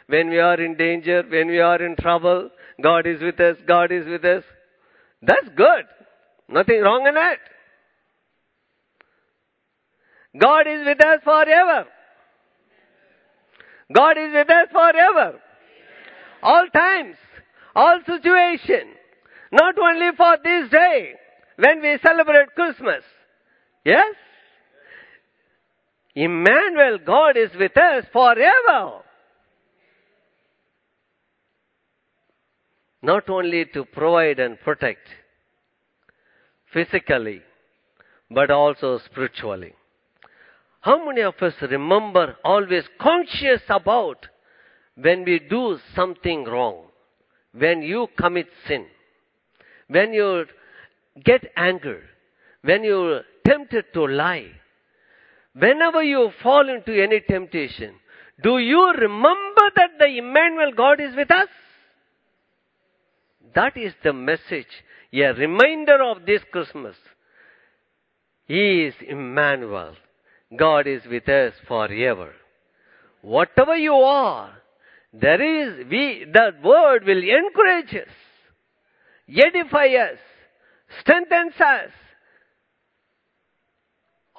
When 0.08 0.30
we 0.30 0.40
are 0.40 0.60
in 0.60 0.76
danger, 0.76 1.24
when 1.30 1.48
we 1.48 1.60
are 1.60 1.82
in 1.82 1.96
trouble, 1.96 2.50
God 2.82 3.08
is 3.08 3.22
with 3.22 3.40
us, 3.40 3.58
God 3.68 3.92
is 3.92 4.06
with 4.06 4.26
us. 4.26 4.44
That's 5.22 5.48
good. 5.56 5.86
Nothing 6.50 6.82
wrong 6.82 7.08
in 7.08 7.14
that. 7.16 7.38
God 10.40 10.68
is 10.68 10.86
with 10.86 11.04
us 11.04 11.20
forever. 11.24 11.86
God 13.94 14.18
is 14.18 14.34
with 14.34 14.50
us 14.50 14.68
forever 14.72 15.40
all 16.42 16.68
times, 16.74 17.16
all 17.76 18.00
situation. 18.06 18.94
Not 19.52 19.78
only 19.80 20.10
for 20.16 20.38
this 20.44 20.70
day 20.70 21.14
when 21.58 21.82
we 21.82 21.98
celebrate 22.02 22.54
Christmas. 22.56 23.04
Yes? 23.84 24.16
Emmanuel, 26.16 26.98
God 27.06 27.38
is 27.38 27.52
with 27.58 27.76
us 27.78 28.06
forever. 28.12 29.02
Not 33.02 33.30
only 33.30 33.66
to 33.74 33.86
provide 33.86 34.40
and 34.40 34.60
protect 34.60 35.08
physically, 36.74 37.42
but 38.30 38.52
also 38.52 39.00
spiritually. 39.06 39.74
How 40.82 41.06
many 41.06 41.22
of 41.22 41.36
us 41.42 41.54
remember 41.62 42.38
always 42.44 42.84
conscious 43.00 43.62
about 43.70 44.28
when 44.96 45.24
we 45.26 45.40
do 45.40 45.78
something 45.96 46.46
wrong, 46.46 46.86
when 47.54 47.82
you 47.82 48.08
commit 48.18 48.48
sin, 48.68 48.86
when 49.88 50.14
you 50.14 50.46
get 51.24 51.52
anger, 51.56 52.02
when 52.62 52.84
you're 52.84 53.22
tempted 53.46 53.86
to 53.94 54.06
lie, 54.06 54.52
whenever 55.60 56.04
you 56.04 56.32
fall 56.42 56.70
into 56.70 56.92
any 57.02 57.20
temptation, 57.20 57.96
do 58.42 58.58
you 58.58 58.94
remember 58.94 59.70
that 59.76 59.92
the 60.00 60.18
Emmanuel 60.18 60.72
God 60.76 61.00
is 61.00 61.16
with 61.16 61.30
us? 61.32 61.50
That 63.56 63.76
is 63.76 63.94
the 64.04 64.14
message, 64.14 64.68
a 65.14 65.34
reminder 65.34 66.02
of 66.04 66.26
this 66.26 66.42
Christmas. 66.52 66.96
He 68.46 68.86
is 68.86 68.94
Emmanuel. 69.08 69.96
God 70.56 70.88
is 70.88 71.02
with 71.06 71.28
us 71.28 71.54
forever. 71.68 72.34
Whatever 73.22 73.76
you 73.76 73.94
are, 73.94 74.54
there 75.14 75.42
is, 75.42 75.86
we, 75.90 76.26
the 76.32 76.52
word 76.64 77.04
will 77.06 77.22
encourage 77.22 77.94
us, 77.94 78.14
edify 79.28 79.88
us, 79.88 80.18
strengthens 81.02 81.54
us. 81.60 81.92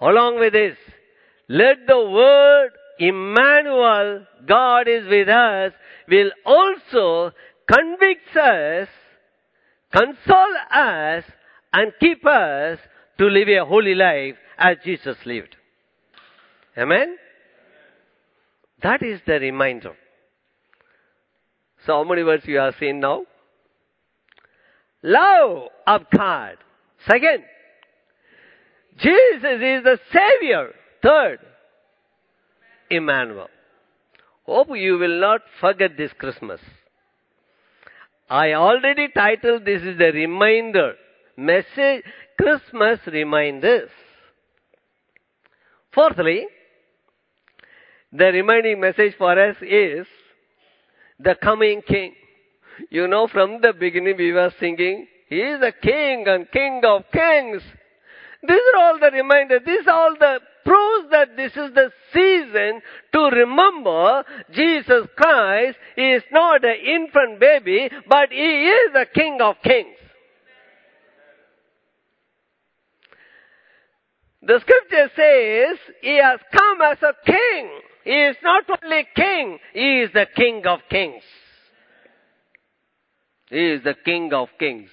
Along 0.00 0.38
with 0.38 0.54
this, 0.54 0.76
let 1.50 1.78
the 1.88 1.98
word 1.98 2.70
Emmanuel, 3.00 4.24
God 4.46 4.86
is 4.86 5.08
with 5.08 5.28
us, 5.28 5.72
will 6.08 6.30
also 6.46 7.32
convict 7.68 8.36
us, 8.36 8.86
console 9.92 10.54
us, 10.72 11.24
and 11.72 11.92
keep 11.98 12.24
us 12.24 12.78
to 13.18 13.24
live 13.24 13.48
a 13.48 13.64
holy 13.64 13.96
life 13.96 14.36
as 14.58 14.76
Jesus 14.84 15.16
lived. 15.26 15.56
Amen? 16.78 17.16
That 18.84 19.02
is 19.02 19.20
the 19.26 19.40
reminder. 19.40 19.96
So 21.84 21.94
how 21.94 22.04
many 22.04 22.22
words 22.22 22.44
you 22.46 22.58
have 22.58 22.76
seen 22.78 23.00
now? 23.00 23.24
Love 25.02 25.68
of 25.84 26.02
God. 26.16 26.58
Second, 27.08 27.42
Jesus 28.98 29.60
is 29.60 29.82
the 29.82 29.98
Savior. 30.12 30.74
Third, 31.02 31.38
Emmanuel. 32.90 33.48
Hope 34.44 34.68
you 34.74 34.98
will 34.98 35.20
not 35.20 35.42
forget 35.60 35.96
this 35.96 36.12
Christmas. 36.18 36.60
I 38.28 38.52
already 38.52 39.08
titled 39.08 39.64
this 39.64 39.82
is 39.82 39.98
the 39.98 40.12
reminder 40.12 40.94
message, 41.36 42.04
Christmas 42.38 43.00
reminders. 43.06 43.90
Fourthly, 45.92 46.46
the 48.12 48.26
reminding 48.26 48.80
message 48.80 49.14
for 49.16 49.38
us 49.38 49.56
is 49.62 50.06
the 51.18 51.34
coming 51.42 51.82
king. 51.82 52.14
You 52.90 53.08
know, 53.08 53.26
from 53.26 53.60
the 53.60 53.72
beginning 53.72 54.16
we 54.16 54.32
were 54.32 54.52
singing, 54.58 55.06
He 55.28 55.36
is 55.36 55.60
the 55.60 55.72
king 55.72 56.24
and 56.26 56.50
king 56.50 56.82
of 56.84 57.04
kings. 57.12 57.62
These 58.46 58.62
are 58.74 58.80
all 58.82 58.98
the 58.98 59.10
reminders. 59.10 59.62
These 59.66 59.86
are 59.86 59.92
all 59.92 60.16
the 60.18 60.40
proves 60.64 61.10
that 61.10 61.36
this 61.36 61.52
is 61.52 61.74
the 61.74 61.90
season 62.12 62.80
to 63.12 63.18
remember 63.36 64.24
Jesus 64.52 65.08
Christ 65.16 65.76
is 65.96 66.22
not 66.32 66.64
an 66.64 66.76
infant 66.76 67.40
baby, 67.40 67.90
but 68.08 68.30
He 68.30 68.68
is 68.68 68.92
the 68.92 69.06
King 69.14 69.38
of 69.40 69.56
Kings. 69.62 69.96
The 74.42 74.60
scripture 74.60 75.10
says 75.14 75.78
He 76.00 76.16
has 76.16 76.40
come 76.52 76.80
as 76.82 76.98
a 77.02 77.14
King. 77.24 77.70
He 78.04 78.10
is 78.10 78.36
not 78.42 78.64
only 78.82 79.06
King, 79.14 79.58
He 79.74 80.00
is 80.00 80.12
the 80.14 80.26
King 80.34 80.66
of 80.66 80.80
Kings. 80.88 81.22
He 83.50 83.72
is 83.72 83.82
the 83.84 83.94
King 84.04 84.32
of 84.32 84.48
Kings. 84.58 84.88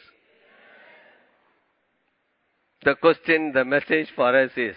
The 2.83 2.95
question, 2.95 3.51
the 3.53 3.65
message 3.65 4.07
for 4.15 4.37
us 4.37 4.51
is, 4.55 4.75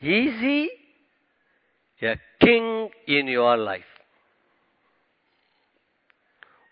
is 0.00 0.40
he 0.40 0.70
a 2.02 2.16
king 2.40 2.88
in 3.06 3.26
your 3.28 3.56
life? 3.56 3.84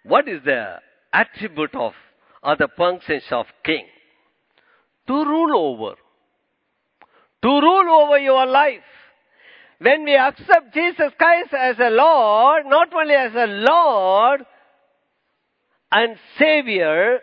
What 0.04 0.28
is 0.28 0.42
the 0.44 0.76
attribute 1.12 1.74
of 1.74 1.92
or 2.42 2.56
the 2.56 2.68
functions 2.76 3.24
of 3.30 3.46
king? 3.64 3.84
To 5.06 5.24
rule 5.24 5.56
over. 5.56 5.96
To 7.42 7.48
rule 7.48 8.02
over 8.02 8.18
your 8.18 8.46
life. 8.46 8.80
When 9.78 10.04
we 10.04 10.16
accept 10.16 10.74
Jesus 10.74 11.12
Christ 11.18 11.54
as 11.54 11.76
a 11.78 11.90
Lord, 11.90 12.66
not 12.66 12.92
only 12.92 13.14
as 13.14 13.32
a 13.34 13.46
Lord 13.46 14.44
and 15.90 16.16
Savior, 16.38 17.20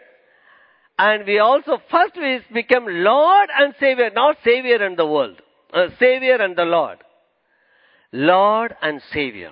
and 0.97 1.25
we 1.25 1.39
also 1.39 1.79
first 1.91 2.15
we 2.17 2.41
become 2.51 2.85
Lord 2.87 3.49
and 3.55 3.73
Savior, 3.79 4.09
not 4.13 4.37
Savior 4.43 4.83
and 4.83 4.97
the 4.97 5.05
world. 5.05 5.41
Uh, 5.73 5.89
Savior 5.99 6.35
and 6.35 6.55
the 6.55 6.65
Lord. 6.65 6.97
Lord 8.11 8.75
and 8.81 9.01
Savior. 9.13 9.51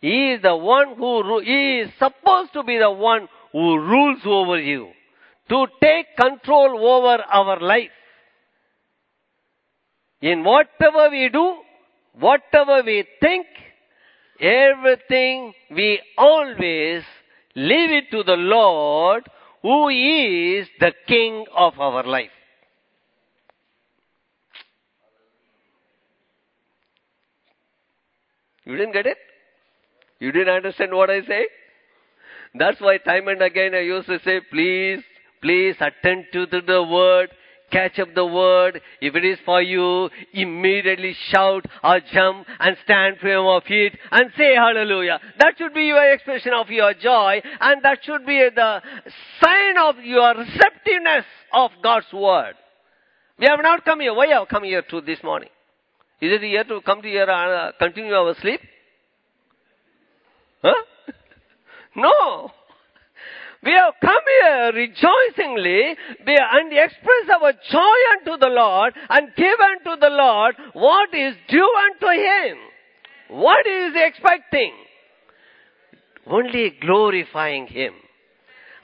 He 0.00 0.32
is 0.32 0.42
the 0.42 0.56
one 0.56 0.96
who, 0.96 1.40
He 1.40 1.80
is 1.80 1.90
supposed 1.98 2.52
to 2.54 2.62
be 2.62 2.78
the 2.78 2.90
one 2.90 3.28
who 3.52 3.78
rules 3.78 4.20
over 4.26 4.60
you. 4.60 4.90
To 5.48 5.66
take 5.80 6.16
control 6.16 6.86
over 6.86 7.22
our 7.22 7.60
life. 7.60 7.90
In 10.20 10.44
whatever 10.44 11.08
we 11.10 11.28
do, 11.28 11.56
whatever 12.18 12.82
we 12.84 13.04
think, 13.20 13.46
everything 14.40 15.52
we 15.70 16.00
always 16.18 17.02
leave 17.54 17.90
it 17.90 18.10
to 18.10 18.22
the 18.22 18.36
Lord 18.36 19.28
who 19.62 19.88
is 19.88 20.68
the 20.80 20.92
King 21.06 21.46
of 21.56 21.78
our 21.78 22.02
life. 22.02 22.30
You 28.64 28.76
didn't 28.76 28.92
get 28.92 29.06
it? 29.06 29.16
You 30.20 30.30
didn't 30.30 30.54
understand 30.54 30.92
what 30.92 31.10
I 31.10 31.20
say? 31.22 31.46
That's 32.54 32.80
why 32.80 32.98
time 32.98 33.28
and 33.28 33.42
again 33.42 33.74
I 33.74 33.80
used 33.80 34.06
to 34.08 34.18
say, 34.24 34.40
please, 34.50 35.02
please 35.40 35.76
attend 35.80 36.26
to 36.32 36.46
the, 36.46 36.60
the 36.60 36.82
word, 36.82 37.30
catch 37.72 37.98
up 37.98 38.14
the 38.14 38.26
word. 38.26 38.80
If 39.00 39.16
it 39.16 39.24
is 39.24 39.38
for 39.44 39.60
you, 39.62 40.10
immediately 40.32 41.16
shout 41.30 41.66
or 41.82 42.00
jump 42.12 42.46
and 42.60 42.76
stand 42.84 43.16
firm 43.20 43.46
of 43.46 43.64
feet 43.64 43.98
and 44.10 44.30
say 44.36 44.54
hallelujah. 44.54 45.18
That 45.38 45.54
should 45.58 45.74
be 45.74 45.84
your 45.84 46.12
expression 46.12 46.52
of 46.54 46.68
your 46.68 46.94
joy 46.94 47.42
and 47.60 47.82
that 47.82 47.98
should 48.04 48.26
be 48.26 48.48
the 48.54 48.82
sign 49.42 49.78
of 49.78 49.96
your 50.04 50.34
receptiveness 50.34 51.24
of 51.52 51.70
God's 51.82 52.12
word. 52.12 52.54
We 53.38 53.46
have 53.46 53.60
not 53.62 53.84
come 53.84 54.00
here. 54.00 54.14
Why 54.14 54.28
have 54.28 54.48
come 54.48 54.64
here 54.64 54.82
to 54.82 55.00
this 55.00 55.18
morning? 55.24 55.48
Is 56.20 56.30
it 56.32 56.42
here 56.42 56.64
to 56.64 56.80
come 56.82 57.02
to 57.02 57.08
here 57.08 57.28
and 57.28 57.32
uh, 57.52 57.72
continue 57.78 58.12
our 58.12 58.34
sleep? 58.40 58.60
Huh? 60.62 60.74
No. 61.94 62.50
We 63.64 63.70
have 63.72 63.94
come 64.00 64.24
here 64.40 64.72
rejoicingly 64.74 65.96
and 66.26 66.72
express 66.72 67.40
our 67.40 67.52
joy 67.70 67.96
unto 68.18 68.36
the 68.40 68.50
Lord 68.50 68.92
and 69.08 69.28
give 69.36 69.60
unto 69.60 70.00
the 70.00 70.10
Lord 70.10 70.56
what 70.72 71.14
is 71.14 71.34
due 71.48 71.74
unto 71.90 72.06
Him. 72.08 72.56
What 73.28 73.64
is 73.66 73.92
expecting? 73.94 74.72
Only 76.26 76.70
glorifying 76.80 77.68
Him. 77.68 77.94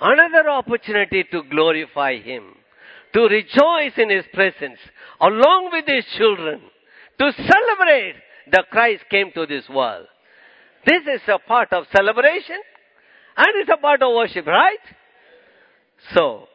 Another 0.01 0.49
opportunity 0.49 1.25
to 1.33 1.43
glorify 1.51 2.19
Him. 2.19 2.45
To 3.15 3.23
rejoice 3.23 3.95
in 3.97 4.11
His 4.11 4.27
presence 4.33 4.79
along 5.21 5.71
with 5.73 5.87
His 5.89 6.05
children. 6.17 6.61
To 7.19 7.33
celebrate 7.33 8.15
that 8.53 8.71
Christ 8.71 9.03
came 9.11 9.33
to 9.35 9.45
this 9.45 9.69
world. 9.69 10.07
This 10.87 11.03
is 11.03 11.21
a 11.27 11.39
part 11.41 11.73
of 11.73 11.85
celebration 11.95 12.61
and 13.39 13.47
it's 13.55 13.71
a 13.73 13.81
part 13.81 14.03
of 14.03 14.13
worship, 14.15 14.47
right? 14.47 14.79
So, 16.13 16.49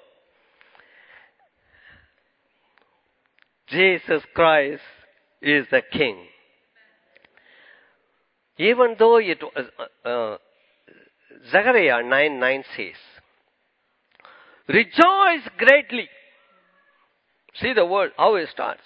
Jesus 3.69 4.21
Christ 4.35 4.81
is 5.41 5.65
the 5.71 5.81
King. 5.91 6.17
Even 8.57 8.95
though 8.99 9.17
it 9.17 9.41
was, 9.41 9.65
uh, 9.79 10.09
uh, 10.09 10.37
Zechariah 11.51 12.03
9 12.03 12.39
9 12.39 12.63
says, 12.75 12.99
Rejoice 14.67 15.49
greatly. 15.57 16.09
See 17.61 17.73
the 17.73 17.85
word, 17.85 18.11
how 18.17 18.35
it 18.35 18.49
starts. 18.51 18.81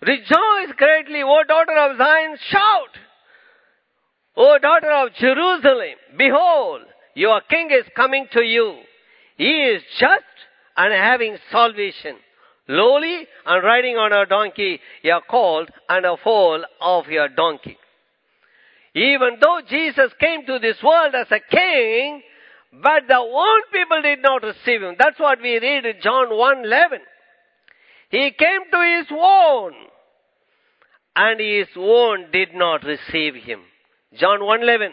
Rejoice 0.00 0.74
greatly, 0.76 1.22
O 1.22 1.42
daughter 1.46 1.76
of 1.76 1.98
Zion, 1.98 2.36
shout. 2.50 2.98
O 4.36 4.58
daughter 4.58 4.90
of 4.90 5.14
Jerusalem, 5.14 5.96
behold, 6.16 6.82
your 7.14 7.40
king 7.42 7.70
is 7.70 7.86
coming 7.94 8.26
to 8.32 8.42
you. 8.42 8.78
He 9.36 9.62
is 9.64 9.82
just 9.98 10.24
and 10.76 10.92
having 10.92 11.36
salvation. 11.50 12.16
Lowly 12.68 13.26
and 13.44 13.64
riding 13.64 13.96
on 13.96 14.12
a 14.12 14.24
donkey, 14.26 14.80
a 15.04 15.20
colt 15.28 15.68
and 15.88 16.06
a 16.06 16.16
foal 16.22 16.64
of 16.80 17.06
your 17.08 17.28
donkey. 17.28 17.76
Even 18.94 19.38
though 19.40 19.60
Jesus 19.68 20.12
came 20.20 20.46
to 20.46 20.58
this 20.58 20.76
world 20.82 21.14
as 21.14 21.26
a 21.30 21.40
king, 21.40 22.22
but 22.72 23.02
the 23.08 23.16
own 23.16 23.60
people 23.72 24.02
did 24.02 24.22
not 24.22 24.42
receive 24.42 24.82
him. 24.82 24.96
That's 24.98 25.18
what 25.18 25.40
we 25.42 25.58
read 25.58 25.84
in 25.86 26.00
John 26.02 26.28
1:11. 26.30 27.00
He 28.10 28.30
came 28.30 28.70
to 28.70 28.98
his 28.98 29.06
own, 29.10 29.74
and 31.16 31.40
his 31.40 31.68
own 31.76 32.30
did 32.30 32.54
not 32.54 32.84
receive 32.84 33.34
him. 33.34 33.64
John 34.14 34.40
1:11. 34.40 34.92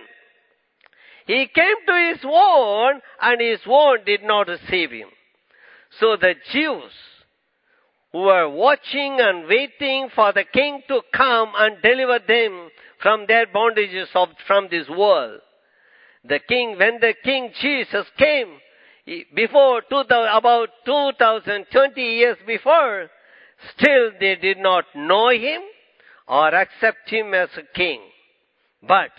He 1.29 1.45
came 1.45 1.75
to 1.85 2.11
his 2.11 2.25
own, 2.25 3.01
and 3.21 3.39
his 3.39 3.59
own 3.67 4.03
did 4.03 4.23
not 4.23 4.47
receive 4.47 4.89
him. 4.89 5.09
So 5.99 6.17
the 6.19 6.33
Jews 6.51 6.91
who 8.11 8.21
were 8.21 8.49
watching 8.49 9.19
and 9.19 9.47
waiting 9.47 10.09
for 10.15 10.33
the 10.33 10.43
king 10.51 10.81
to 10.87 11.01
come 11.13 11.51
and 11.55 11.83
deliver 11.83 12.17
them 12.27 12.71
from 12.99 13.25
their 13.27 13.45
bondages 13.45 14.07
of, 14.15 14.29
from 14.47 14.69
this 14.71 14.89
world. 14.89 15.41
The 16.23 16.39
king, 16.39 16.79
when 16.79 16.99
the 16.99 17.13
king 17.23 17.51
Jesus 17.61 18.07
came, 18.17 18.57
before 19.35 19.83
2000, 19.87 20.35
about 20.35 20.69
2020 20.83 22.01
years 22.01 22.37
before, 22.47 23.07
still 23.77 24.13
they 24.19 24.33
did 24.33 24.57
not 24.57 24.85
know 24.95 25.29
him 25.29 25.61
or 26.27 26.55
accept 26.55 27.07
him 27.07 27.35
as 27.35 27.49
a 27.55 27.77
king. 27.77 28.01
But 28.81 29.11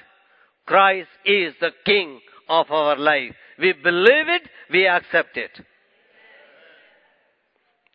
Christ 0.70 1.09
is 1.24 1.52
the 1.61 1.72
king 1.85 2.20
of 2.48 2.70
our 2.70 2.96
life. 2.96 3.35
We 3.59 3.72
believe 3.72 4.28
it, 4.28 4.42
we 4.70 4.87
accept 4.87 5.37
it. 5.37 5.50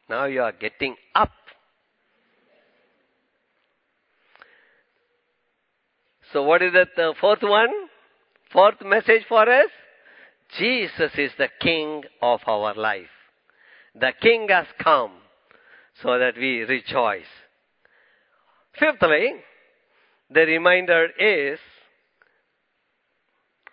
Now 0.09 0.25
you 0.25 0.41
are 0.41 0.51
getting 0.51 0.97
up. 1.15 1.31
So 6.33 6.43
what 6.43 6.61
is 6.61 6.73
that 6.73 7.01
uh, 7.01 7.13
fourth 7.21 7.43
one? 7.43 7.69
Fourth 8.51 8.81
message 8.83 9.23
for 9.29 9.49
us? 9.49 9.69
Jesus 10.59 11.11
is 11.17 11.31
the 11.37 11.47
king 11.61 12.03
of 12.21 12.41
our 12.45 12.75
life. 12.75 13.15
The 13.97 14.11
king 14.21 14.47
has 14.49 14.67
come 14.83 15.13
so 16.03 16.19
that 16.19 16.35
we 16.35 16.63
rejoice. 16.63 17.23
Fifthly, 18.77 19.35
the 20.29 20.41
reminder 20.41 21.07
is 21.17 21.57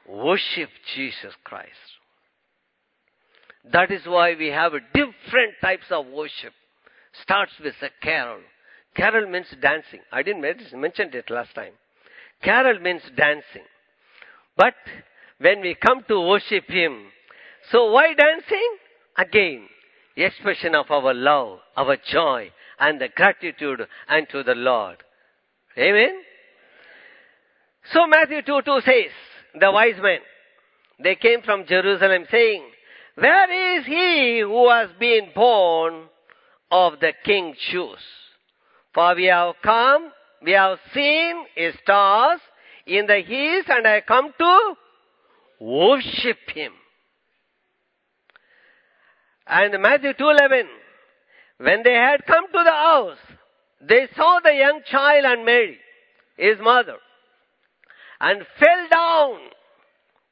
worship 0.09 0.69
Jesus 0.95 1.33
Christ. 1.45 1.71
That 3.73 3.91
is 3.91 4.03
why 4.07 4.35
we 4.35 4.49
have 4.49 4.73
different 4.93 5.55
types 5.61 5.87
of 5.91 6.07
worship. 6.07 6.53
Starts 7.23 7.53
with 7.63 7.75
a 7.83 7.91
carol. 8.03 8.41
Carol 8.97 9.31
means 9.31 9.47
dancing. 9.61 10.01
I 10.11 10.23
didn't 10.23 10.43
mention 10.43 11.11
it 11.13 11.31
last 11.31 11.55
time. 11.55 11.73
Carol 12.43 12.81
means 12.81 13.03
dancing. 13.17 13.65
But 14.57 14.75
when 15.39 15.61
we 15.61 15.75
come 15.75 16.05
to 16.09 16.21
worship 16.21 16.65
Him, 16.69 17.07
so 17.71 17.91
why 17.93 18.15
dancing? 18.15 18.77
Again, 19.17 19.69
expression 20.17 20.75
of 20.75 20.91
our 20.91 21.15
love, 21.15 21.61
our 21.77 21.97
joy, 22.11 22.51
and 22.79 23.01
the 23.01 23.09
gratitude 23.15 23.87
unto 24.09 24.43
the 24.43 24.55
Lord. 24.55 24.99
Amen? 25.79 26.21
So 27.93 28.07
Matthew 28.07 28.43
2 28.43 28.63
2 28.65 28.81
says, 28.85 29.13
the 29.59 29.71
wise 29.71 30.01
men, 30.01 30.19
they 31.03 31.15
came 31.17 31.43
from 31.43 31.67
Jerusalem 31.67 32.25
saying, 32.31 32.65
Where 33.17 33.79
is 33.79 33.87
he 33.87 34.41
who 34.41 34.71
has 34.71 34.91
been 34.99 35.29
born 35.35 36.05
of 36.71 37.01
the 37.01 37.13
King 37.25 37.55
Jews? 37.71 37.99
For 38.95 39.15
we 39.15 39.25
have 39.25 39.55
come, 39.63 40.11
we 40.43 40.53
have 40.53 40.79
seen 40.95 41.45
his 41.55 41.75
stars 41.83 42.41
in 42.87 43.07
the 43.07 43.19
east 43.19 43.69
and 43.69 43.87
I 43.87 44.01
come 44.01 44.33
to 44.39 44.75
worship 45.61 46.39
him. 46.55 46.73
And 49.47 49.81
Matthew 49.83 50.13
2.11, 50.15 50.63
when 51.59 51.83
they 51.83 51.95
had 51.95 52.25
come 52.27 52.47
to 52.47 52.63
the 52.65 52.71
house, 52.71 53.19
they 53.81 54.09
saw 54.17 54.41
the 54.43 54.55
young 54.55 54.81
child 54.91 55.25
and 55.25 55.45
Mary, 55.45 55.79
his 56.37 56.59
mother, 56.61 56.97
and 58.23 58.47
fell 58.59 58.89
down, 58.91 59.39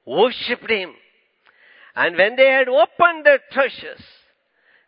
worshipped 0.07 0.71
him. 0.71 0.93
And 1.97 2.17
when 2.17 2.37
they 2.37 2.47
had 2.47 2.69
opened 2.69 3.27
their 3.27 3.41
treasures, 3.51 4.01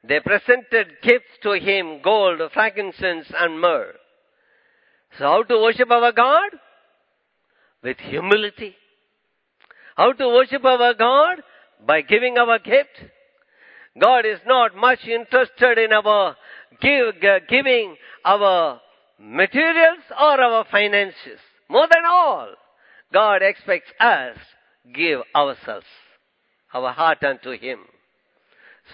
they 0.05 0.21
presented 0.21 0.87
gifts 1.03 1.39
to 1.43 1.53
him, 1.53 2.01
gold, 2.03 2.41
frankincense, 2.55 3.27
and 3.37 3.61
myrrh. 3.61 3.95
So 5.19 5.25
how 5.25 5.43
to 5.43 5.59
worship 5.59 5.91
our 5.91 6.13
God? 6.13 6.51
With 7.83 7.99
humility. 7.99 8.77
How 9.97 10.13
to 10.13 10.29
worship 10.29 10.65
our 10.65 10.95
God? 10.95 11.43
By 11.85 12.03
giving 12.03 12.39
our 12.39 12.61
gift. 12.61 13.11
God 14.01 14.25
is 14.25 14.39
not 14.47 14.77
much 14.77 15.01
interested 15.07 15.79
in 15.79 15.93
our 15.93 16.37
give, 16.81 17.23
uh, 17.23 17.41
giving 17.49 17.97
our 18.25 18.81
materials 19.19 20.05
or 20.11 20.41
our 20.41 20.65
finances. 20.71 21.41
More 21.69 21.89
than 21.93 22.05
all, 22.07 22.55
God 23.13 23.43
expects 23.43 23.91
us 24.01 24.37
give 24.95 25.21
ourselves, 25.35 25.87
our 26.73 26.93
heart 26.93 27.23
unto 27.23 27.51
Him. 27.51 27.79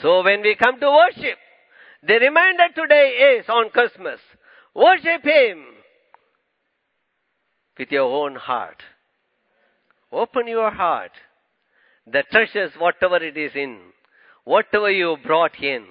So 0.03 0.23
when 0.23 0.43
we 0.43 0.57
come 0.57 0.79
to 0.81 0.91
worship, 0.91 1.39
the 2.03 2.15
reminder 2.15 2.69
today 2.75 3.39
is 3.39 3.49
on 3.49 3.71
Christmas, 3.71 4.21
worship 4.75 5.25
Him 5.25 5.65
with 7.79 7.91
your 7.91 8.05
own 8.05 8.35
heart. 8.35 8.83
Open 10.11 10.49
your 10.49 10.71
heart. 10.71 11.13
The 12.07 12.25
treasures, 12.31 12.73
whatever 12.79 13.17
it 13.17 13.37
is 13.37 13.53
in, 13.55 13.79
whatever 14.45 14.91
you 14.91 15.17
brought 15.25 15.63
in, 15.63 15.85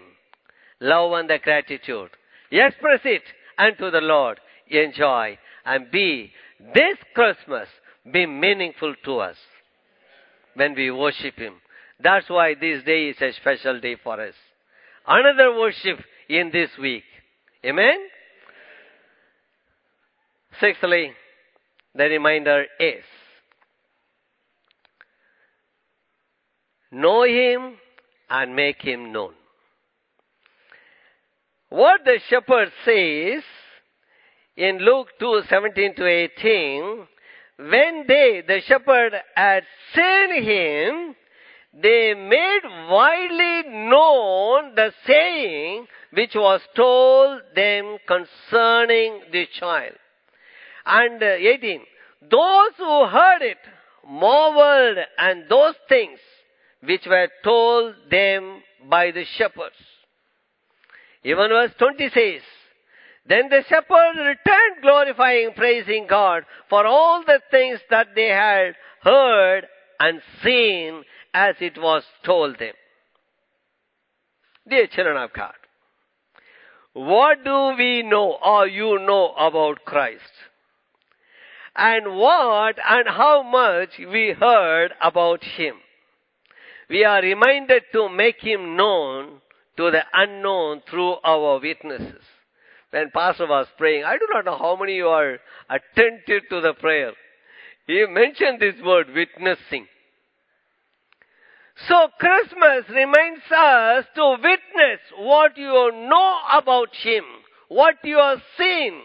love 0.81 1.13
and 1.13 1.29
the 1.29 1.39
gratitude, 1.41 2.09
express 2.51 3.01
it 3.03 3.21
unto 3.57 3.91
the 3.91 4.01
Lord. 4.01 4.39
Enjoy 4.67 5.37
and 5.65 5.91
be 5.91 6.31
this 6.73 6.97
Christmas 7.13 7.67
be 8.11 8.25
meaningful 8.25 8.95
to 9.05 9.19
us 9.19 9.35
when 10.55 10.75
we 10.75 10.91
worship 10.91 11.35
Him. 11.35 11.55
That's 11.99 12.29
why 12.29 12.53
this 12.59 12.83
day 12.83 13.09
is 13.09 13.21
a 13.21 13.33
special 13.33 13.79
day 13.79 13.97
for 14.03 14.19
us. 14.21 14.33
Another 15.07 15.57
worship 15.57 15.99
in 16.29 16.51
this 16.51 16.69
week. 16.79 17.03
Amen? 17.65 17.97
Sixthly, 20.59 21.11
the 21.95 22.03
reminder 22.03 22.65
is 22.79 23.03
know 26.91 27.23
Him 27.23 27.75
and 28.29 28.55
make 28.55 28.81
Him 28.81 29.11
known. 29.11 29.33
What 31.69 32.01
the 32.05 32.19
shepherd 32.29 32.71
says 32.85 33.43
in 34.55 34.79
Luke 34.79 35.07
2 35.19 35.41
17 35.49 35.95
to 35.95 36.05
18, 36.05 37.07
when 37.57 38.05
they, 38.07 38.43
the 38.47 38.61
shepherd, 38.67 39.13
had 39.35 39.63
seen 39.93 40.43
him, 40.43 41.15
they 41.73 42.13
made 42.13 42.61
widely 42.89 43.69
known 43.89 44.75
the 44.75 44.91
saying 45.05 45.87
which 46.11 46.33
was 46.35 46.61
told 46.75 47.41
them 47.55 47.97
concerning 48.07 49.21
the 49.31 49.45
child. 49.59 49.93
And 50.85 51.21
uh, 51.21 51.25
18, 51.25 51.81
those 52.21 52.71
who 52.77 53.05
heard 53.07 53.41
it 53.41 53.57
marveled 54.07 54.97
and 55.17 55.43
those 55.49 55.75
things 55.89 56.19
which 56.83 57.05
were 57.05 57.27
told 57.43 57.95
them 58.09 58.61
by 58.89 59.11
the 59.11 59.25
shepherds. 59.37 59.75
Even 61.23 61.49
verse 61.49 61.71
20 61.77 62.09
says, 62.09 62.41
Then 63.27 63.49
the 63.49 63.63
shepherds 63.67 64.17
returned 64.17 64.81
glorifying, 64.81 65.51
praising 65.55 66.07
God 66.07 66.45
for 66.69 66.85
all 66.85 67.23
the 67.25 67.41
things 67.51 67.79
that 67.89 68.07
they 68.15 68.29
had 68.29 68.75
heard 69.03 69.67
and 69.99 70.21
seen 70.43 71.03
as 71.33 71.55
it 71.59 71.77
was 71.77 72.03
told 72.23 72.57
them. 72.57 72.73
Dear 74.69 74.87
children 74.87 75.17
of 75.17 75.33
God, 75.33 75.53
what 76.93 77.43
do 77.43 77.75
we 77.77 78.01
know 78.03 78.37
or 78.43 78.67
you 78.67 78.99
know 78.99 79.33
about 79.35 79.85
Christ? 79.85 80.21
And 81.75 82.15
what 82.15 82.77
and 82.83 83.07
how 83.07 83.43
much 83.43 83.99
we 83.99 84.33
heard 84.37 84.93
about 85.01 85.43
Him? 85.43 85.75
We 86.89 87.03
are 87.03 87.21
reminded 87.21 87.83
to 87.93 88.09
make 88.09 88.41
Him 88.41 88.75
known 88.75 89.41
to 89.75 89.91
the 89.91 90.03
unknown 90.13 90.81
through 90.89 91.17
our 91.23 91.59
witnesses. 91.59 92.23
When 92.91 93.11
Pastor 93.11 93.47
was 93.47 93.67
praying, 93.77 94.05
I 94.05 94.17
do 94.17 94.27
not 94.33 94.45
know 94.45 94.57
how 94.57 94.75
many 94.75 94.95
you 94.95 95.07
are 95.07 95.37
attentive 95.69 96.43
to 96.49 96.61
the 96.61 96.73
prayer. 96.73 97.11
He 97.85 98.05
mentioned 98.05 98.59
this 98.59 98.75
word, 98.83 99.07
witnessing. 99.13 99.87
So 101.87 102.07
Christmas 102.19 102.89
reminds 102.89 103.43
us 103.51 104.05
to 104.15 104.31
witness 104.31 104.99
what 105.17 105.57
you 105.57 105.91
know 106.09 106.39
about 106.53 106.89
Him, 107.03 107.23
what 107.67 107.95
you 108.03 108.17
have 108.17 108.41
seen. 108.57 109.01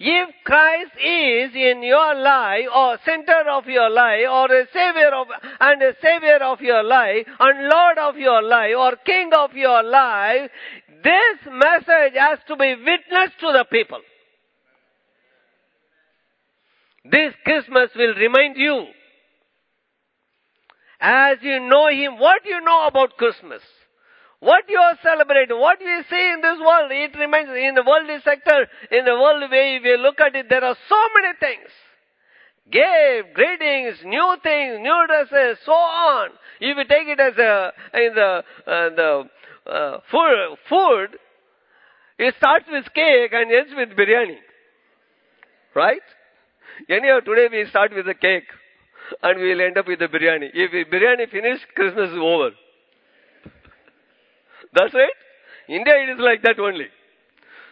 If 0.00 0.28
Christ 0.44 0.92
is 0.94 1.54
in 1.54 1.82
your 1.82 2.14
life 2.14 2.66
or 2.74 2.98
center 3.04 3.50
of 3.50 3.66
your 3.66 3.90
life 3.90 4.26
or 4.30 4.46
a 4.46 4.66
savior 4.72 5.10
of, 5.12 5.26
and 5.60 5.82
a 5.82 5.92
savior 6.00 6.38
of 6.42 6.60
your 6.60 6.84
life 6.84 7.26
and 7.40 7.68
Lord 7.68 7.98
of 7.98 8.16
your 8.16 8.42
life 8.42 8.74
or 8.78 8.96
King 9.04 9.30
of 9.36 9.54
your 9.54 9.82
life, 9.82 10.50
this 11.02 11.52
message 11.52 12.14
has 12.14 12.38
to 12.48 12.56
be 12.56 12.74
witnessed 12.74 13.38
to 13.40 13.52
the 13.52 13.64
people. 13.70 14.00
This 17.04 17.32
Christmas 17.44 17.90
will 17.96 18.14
remind 18.14 18.56
you 18.56 18.86
as 21.00 21.38
you 21.42 21.60
know 21.60 21.88
Him, 21.88 22.18
what 22.18 22.44
you 22.44 22.60
know 22.60 22.86
about 22.86 23.16
Christmas. 23.16 23.62
What 24.40 24.64
you 24.68 24.78
are 24.78 24.96
celebrating, 25.02 25.58
what 25.58 25.80
you 25.80 26.02
see 26.08 26.30
in 26.32 26.40
this 26.40 26.58
world, 26.60 26.92
it 26.92 27.16
remains 27.18 27.48
in 27.48 27.74
the 27.74 27.82
worldly 27.82 28.18
sector, 28.24 28.68
in 28.90 29.04
the 29.04 29.14
world 29.14 29.50
way, 29.50 29.80
you 29.82 29.96
look 29.96 30.20
at 30.20 30.36
it, 30.36 30.46
there 30.48 30.62
are 30.62 30.76
so 30.88 30.96
many 31.16 31.36
things. 31.40 31.68
Gift, 32.70 33.34
greetings, 33.34 33.96
new 34.04 34.36
things, 34.42 34.78
new 34.80 35.06
dresses, 35.08 35.58
so 35.64 35.72
on. 35.72 36.30
If 36.60 36.76
you 36.76 36.84
take 36.84 37.08
it 37.08 37.18
as 37.18 37.36
a, 37.36 37.72
in 37.94 38.14
the, 38.14 38.44
uh, 38.66 38.88
the 38.94 39.24
uh, 39.68 39.98
food, 40.10 40.56
food, 40.68 41.18
it 42.18 42.34
starts 42.38 42.66
with 42.70 42.84
cake 42.94 43.32
and 43.32 43.52
ends 43.52 43.72
with 43.76 43.90
biryani. 43.90 44.38
Right? 45.74 46.02
Anyhow, 46.88 47.20
today 47.20 47.48
we 47.50 47.68
start 47.70 47.94
with 47.94 48.06
the 48.06 48.14
cake 48.14 48.48
and 49.22 49.38
we 49.38 49.54
will 49.54 49.60
end 49.60 49.78
up 49.78 49.86
with 49.86 49.98
the 49.98 50.06
biryani. 50.06 50.50
If 50.52 50.88
biryani 50.90 51.30
finish, 51.30 51.60
Christmas 51.74 52.10
is 52.10 52.18
over. 52.20 52.50
That's 54.74 54.94
right. 54.94 55.12
India 55.68 55.94
it 55.94 56.10
is 56.10 56.18
like 56.18 56.42
that 56.42 56.58
only. 56.58 56.86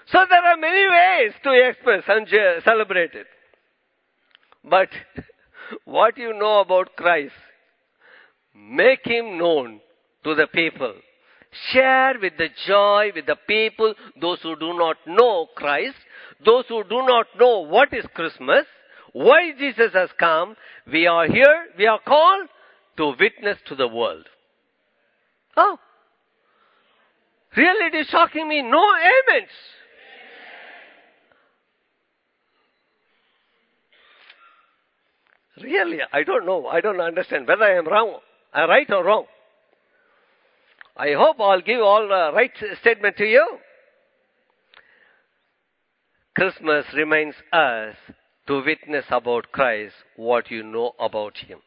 So 0.07 0.25
there 0.29 0.45
are 0.45 0.57
many 0.57 0.87
ways 0.89 1.33
to 1.43 1.69
express 1.69 2.05
and 2.09 2.29
celebrate 2.65 3.15
it. 3.15 3.27
But 4.65 4.89
what 5.85 6.17
you 6.17 6.33
know 6.39 6.61
about 6.61 6.95
Christ, 6.97 7.35
make 8.55 9.01
him 9.05 9.39
known 9.39 9.81
to 10.25 10.35
the 10.35 10.47
people. 10.47 10.95
Share 11.71 12.15
with 12.21 12.35
the 12.39 12.49
joy 12.67 13.13
with 13.15 13.27
the 13.27 13.37
people, 13.47 13.95
those 14.21 14.41
who 14.43 14.57
do 14.57 14.77
not 14.79 14.97
know 15.07 15.47
Christ, 15.55 15.97
those 16.45 16.65
who 16.69 16.83
do 16.85 17.07
not 17.07 17.27
know 17.39 17.61
what 17.61 17.93
is 17.93 18.05
Christmas, 18.15 18.67
why 19.13 19.53
Jesus 19.59 19.93
has 19.95 20.11
come. 20.19 20.57
We 20.91 21.07
are 21.07 21.27
here, 21.27 21.67
we 21.79 21.87
are 21.87 22.01
called 22.07 22.49
to 22.99 23.15
witness 23.19 23.59
to 23.69 23.75
the 23.75 23.89
world. 23.89 24.27
Oh, 25.57 25.79
Really, 27.57 27.87
it 27.87 27.95
is 27.95 28.07
shocking 28.09 28.49
me. 28.49 28.63
No 28.63 28.79
amens. 28.79 29.49
Really, 35.63 36.01
I 36.13 36.23
don't 36.23 36.45
know. 36.45 36.67
I 36.67 36.83
don't 36.83 37.01
understand 37.01 37.49
whether 37.49 37.65
I 37.65 37.79
am 37.79 37.87
wrong, 37.87 38.19
I 38.53 38.67
right 38.67 38.91
or 38.91 39.03
wrong. 39.03 39.25
I 40.97 41.13
hope 41.13 41.41
I'll 41.41 41.61
give 41.61 41.81
all 41.81 42.09
the 42.09 42.31
right 42.35 42.53
statement 42.81 43.17
to 43.19 43.25
you. 43.25 43.59
Christmas 46.35 46.87
reminds 46.95 47.37
us 47.53 47.97
to 48.47 48.63
witness 48.65 49.05
about 49.11 49.53
Christ 49.53 49.95
what 50.17 50.51
you 50.51 50.63
know 50.63 50.93
about 50.99 51.37
Him. 51.37 51.59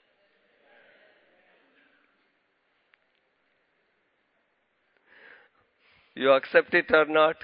You 6.16 6.32
accept 6.32 6.74
it 6.74 6.92
or 6.92 7.06
not, 7.06 7.36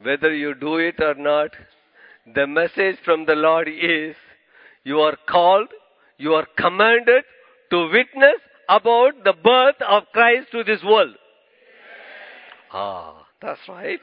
whether 0.00 0.34
you 0.34 0.54
do 0.54 0.76
it 0.76 1.00
or 1.00 1.14
not, 1.14 1.50
the 2.34 2.46
message 2.46 2.96
from 3.04 3.26
the 3.26 3.34
Lord 3.34 3.68
is 3.68 4.16
you 4.84 5.00
are 5.00 5.16
called, 5.28 5.68
you 6.18 6.34
are 6.34 6.46
commanded 6.56 7.24
to 7.70 7.90
witness 7.90 8.40
about 8.68 9.24
the 9.24 9.32
birth 9.32 9.80
of 9.86 10.04
Christ 10.12 10.48
to 10.52 10.64
this 10.64 10.82
world. 10.82 11.14
Ah, 12.72 13.26
that's 13.40 13.60
right. 13.68 14.00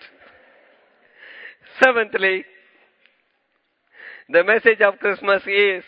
Seventhly, 1.83 2.45
the 4.29 4.43
message 4.43 4.81
of 4.81 4.99
Christmas 4.99 5.43
is 5.45 5.83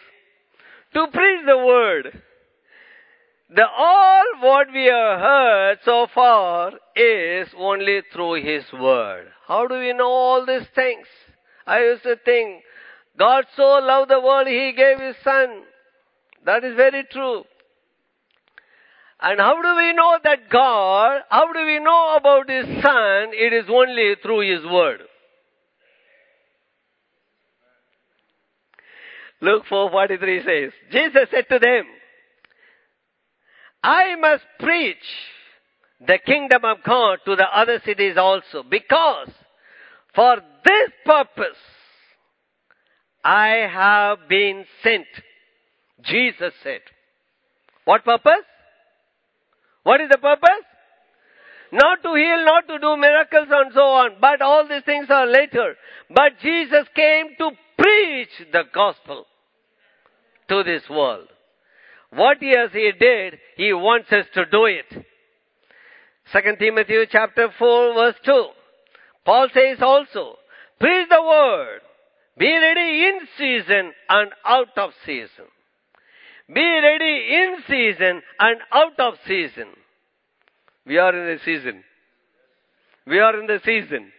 to 0.93 1.07
preach 1.07 1.45
the 1.45 1.57
word. 1.57 2.21
The 3.55 3.67
all 3.67 4.23
what 4.41 4.67
we 4.73 4.85
have 4.85 5.19
heard 5.19 5.77
so 5.85 6.07
far 6.13 6.71
is 6.95 7.47
only 7.57 8.01
through 8.11 8.43
His 8.43 8.63
word. 8.73 9.27
How 9.47 9.67
do 9.67 9.75
we 9.75 9.93
know 9.93 10.09
all 10.09 10.45
these 10.45 10.67
things? 10.73 11.05
I 11.67 11.79
used 11.83 12.03
to 12.03 12.15
think 12.25 12.63
God 13.17 13.45
so 13.55 13.79
loved 13.79 14.09
the 14.09 14.19
world 14.19 14.47
He 14.47 14.73
gave 14.75 14.99
His 14.99 15.15
Son. 15.23 15.63
That 16.45 16.63
is 16.63 16.75
very 16.75 17.05
true. 17.11 17.43
And 19.21 19.39
how 19.39 19.61
do 19.61 19.75
we 19.77 19.93
know 19.93 20.19
that 20.23 20.49
God, 20.49 21.21
how 21.29 21.53
do 21.53 21.65
we 21.65 21.79
know 21.79 22.15
about 22.17 22.49
His 22.49 22.65
Son? 22.81 23.29
It 23.31 23.53
is 23.53 23.65
only 23.69 24.15
through 24.21 24.55
His 24.55 24.65
Word. 24.65 25.01
Luke 29.41 29.63
4:43 29.69 30.45
says, 30.45 30.71
Jesus 30.91 31.29
said 31.29 31.45
to 31.49 31.59
them, 31.59 31.85
I 33.83 34.15
must 34.15 34.43
preach 34.59 34.95
the 36.07 36.17
kingdom 36.25 36.63
of 36.63 36.77
God 36.85 37.19
to 37.25 37.35
the 37.35 37.47
other 37.53 37.81
cities 37.85 38.15
also, 38.17 38.63
because 38.69 39.29
for 40.15 40.37
this 40.63 40.91
purpose 41.05 41.57
I 43.23 43.67
have 43.71 44.29
been 44.29 44.65
sent. 44.81 45.07
Jesus 46.01 46.53
said. 46.63 46.81
What 47.85 48.03
purpose? 48.03 48.45
What 49.83 50.01
is 50.01 50.09
the 50.09 50.17
purpose? 50.17 50.65
Not 51.71 52.03
to 52.03 52.13
heal, 52.13 52.45
not 52.45 52.67
to 52.67 52.79
do 52.79 52.97
miracles 52.97 53.47
and 53.49 53.73
so 53.73 53.81
on, 53.81 54.11
but 54.21 54.41
all 54.41 54.67
these 54.67 54.83
things 54.83 55.07
are 55.09 55.25
later. 55.25 55.75
But 56.09 56.39
Jesus 56.41 56.87
came 56.95 57.29
to 57.39 57.51
preach 57.77 58.51
the 58.51 58.63
gospel 58.73 59.25
to 60.49 60.63
this 60.63 60.83
world. 60.89 61.27
What 62.11 62.37
yes 62.41 62.69
he 62.73 62.91
did, 62.99 63.39
he 63.57 63.73
wants 63.73 64.11
us 64.11 64.25
to 64.35 64.45
do 64.45 64.65
it. 64.65 65.05
Second 66.31 66.59
Timothy 66.59 67.05
chapter 67.11 67.49
4 67.57 67.93
verse 67.95 68.15
2. 68.23 68.45
Paul 69.25 69.47
says 69.53 69.77
also, 69.81 70.37
preach 70.79 71.07
the 71.09 71.23
word, 71.23 71.79
be 72.37 72.55
ready 72.55 73.05
in 73.05 73.19
season 73.37 73.93
and 74.09 74.31
out 74.45 74.77
of 74.77 74.91
season. 75.05 75.47
Be 76.47 76.79
ready 76.81 77.35
in 77.35 77.57
season 77.67 78.21
and 78.39 78.59
out 78.71 78.99
of 78.99 79.13
season. 79.25 79.67
We 80.85 80.97
are 80.97 81.15
in 81.15 81.37
the 81.37 81.43
season. 81.45 81.83
We 83.07 83.19
are 83.19 83.39
in 83.39 83.47
the 83.47 83.59
season. 83.63 84.11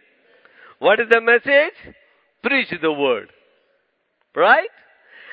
What 0.79 0.99
is 0.99 1.07
the 1.09 1.21
message? 1.21 1.95
Preach 2.41 2.73
the 2.81 2.91
word. 2.91 3.29
Right? 4.35 4.69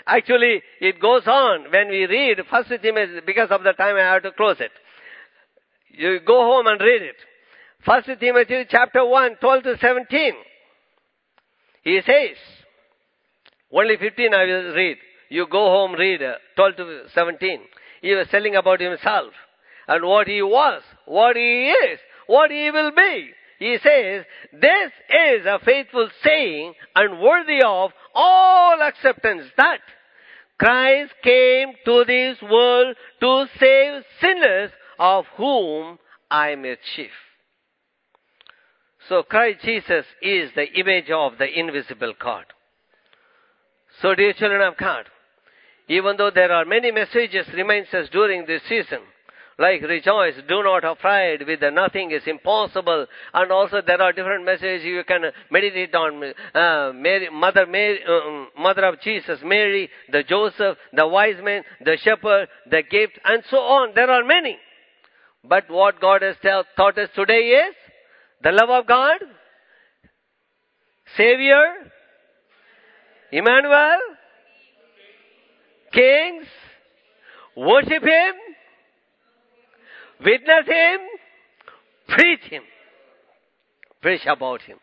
Actually, 0.07 0.63
it 0.81 1.01
goes 1.01 1.27
on 1.27 1.71
when 1.71 1.89
we 1.89 2.07
read 2.07 2.39
First 2.51 2.71
Timothy, 2.83 3.21
because 3.25 3.51
of 3.51 3.63
the 3.63 3.73
time 3.73 3.97
I 3.97 4.13
have 4.13 4.23
to 4.25 4.33
close 4.33 4.57
it. 4.61 4.73
You 5.91 6.21
go 6.27 6.41
home 6.41 6.67
and 6.67 6.81
read 6.81 7.03
it. 7.03 7.17
First 7.85 8.09
Timothy 8.21 8.65
chapter 8.69 9.05
1, 9.05 9.37
12 9.41 9.63
to 9.65 9.79
17. 9.79 10.33
He 11.85 12.01
says, 12.05 12.37
only 13.73 13.97
15 13.97 14.35
I 14.35 14.45
will 14.45 14.75
read. 14.75 14.99
You 15.33 15.47
go 15.51 15.65
home, 15.71 15.95
read 15.95 16.23
uh, 16.23 16.35
12 16.57 16.77
to 16.77 17.03
17. 17.15 17.61
He 18.03 18.15
was 18.15 18.27
telling 18.31 18.55
about 18.55 18.83
himself 18.83 19.33
and 19.89 20.05
what 20.05 20.29
he 20.29 20.43
was, 20.43 20.83
what 21.07 21.37
he 21.37 21.71
is, 21.71 21.99
what 22.27 22.51
he 22.51 22.71
will 22.71 22.91
be. 22.91 23.31
He 23.59 23.79
says, 23.83 24.27
this 24.53 24.93
is 25.09 25.47
a 25.47 25.59
faithful 25.65 26.11
saying 26.23 26.75
and 26.95 27.19
worthy 27.19 27.61
of 27.65 27.93
all 28.15 28.83
acceptance 28.83 29.45
that 29.57 29.79
Christ 30.59 31.15
came 31.25 31.73
to 31.87 32.05
this 32.07 32.37
world 32.43 32.95
to 33.21 33.47
save 33.59 34.03
sinners 34.21 34.71
of 34.99 35.25
whom 35.39 35.99
I 36.31 36.51
am 36.51 36.67
a 36.67 36.77
chief. 36.95 37.11
So 39.09 39.23
Christ 39.23 39.61
Jesus 39.65 40.05
is 40.21 40.51
the 40.55 40.71
image 40.79 41.11
of 41.11 41.39
the 41.39 41.49
invisible 41.59 42.13
God. 42.23 42.45
So 44.03 44.15
dear 44.15 44.35
children 44.35 44.61
of 44.61 44.77
God, 44.77 45.07
even 45.89 46.17
though 46.17 46.31
there 46.31 46.53
are 46.53 46.65
many 46.65 46.91
messages 46.91 47.47
reminds 47.55 47.93
us 47.93 48.09
during 48.11 48.47
this 48.47 48.63
season, 48.69 49.01
like 49.59 49.83
rejoice, 49.83 50.35
do 50.49 50.63
not 50.63 50.85
afraid, 50.85 51.47
with 51.47 51.61
nothing 51.73 52.11
is 52.11 52.23
impossible. 52.27 53.07
And 53.35 53.53
also 53.53 53.83
there 53.87 54.01
are 54.01 54.13
different 54.13 54.45
messages 54.45 54.85
you 54.85 55.03
can 55.07 55.23
meditate 55.51 55.95
on. 55.95 56.33
Uh, 56.55 56.93
Mary, 56.95 57.29
Mother, 57.31 57.67
Mary, 57.67 58.01
uh, 58.03 58.47
Mother 58.61 58.87
of 58.87 59.01
Jesus, 59.01 59.41
Mary, 59.45 59.91
the 60.11 60.23
Joseph, 60.23 60.79
the 60.93 61.07
wise 61.07 61.37
men, 61.43 61.63
the 61.85 61.99
shepherd, 62.03 62.49
the 62.71 62.83
gift, 62.83 63.19
and 63.25 63.43
so 63.51 63.59
on. 63.59 63.93
There 63.95 64.11
are 64.11 64.25
many. 64.25 64.59
But 65.45 65.69
what 65.69 66.01
God 66.01 66.23
has 66.23 66.37
tell, 66.41 66.65
taught 66.77 66.99
us 66.99 67.11
today 67.15 67.67
is 67.69 67.75
the 68.43 68.53
love 68.53 68.71
of 68.71 68.87
God, 68.87 69.19
Savior, 71.17 71.67
Emmanuel, 73.31 73.99
Kings, 75.93 76.47
worship 77.57 78.03
Him, 78.03 78.35
witness 80.25 80.67
Him, 80.67 81.01
preach 82.09 82.41
Him, 82.51 82.63
preach 84.01 84.23
about 84.27 84.63
Him. 84.63 84.79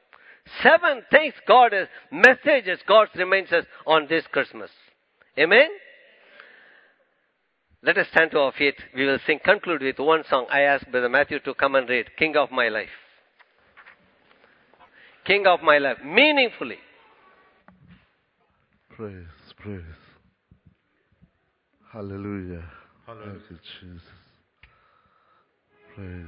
Seven 0.63 1.03
things 1.11 1.33
God 1.47 1.73
has, 1.73 1.87
messages 2.11 2.79
God 2.87 3.07
reminds 3.15 3.51
us 3.51 3.65
on 3.85 4.07
this 4.09 4.25
Christmas. 4.31 4.71
Amen? 5.37 5.69
Let 7.81 7.97
us 7.97 8.07
stand 8.11 8.31
to 8.31 8.39
our 8.39 8.51
feet. 8.51 8.75
We 8.93 9.05
will 9.05 9.19
sing, 9.25 9.39
conclude 9.43 9.81
with 9.81 9.99
one 9.99 10.23
song. 10.29 10.47
I 10.51 10.61
ask 10.61 10.85
Brother 10.89 11.07
Matthew 11.07 11.39
to 11.41 11.53
come 11.53 11.75
and 11.75 11.87
read, 11.87 12.07
King 12.17 12.35
of 12.35 12.51
My 12.51 12.67
Life. 12.67 12.89
King 15.25 15.47
of 15.47 15.61
My 15.61 15.77
Life. 15.77 15.97
Meaningfully. 16.03 16.77
Praise, 18.89 19.27
praise. 19.57 19.98
Hallelujah. 21.91 22.63
Hallelujah. 23.07 23.39
Thank 23.39 23.49
you, 23.49 23.57
Jesus. 23.81 24.07
Praise. 25.95 26.25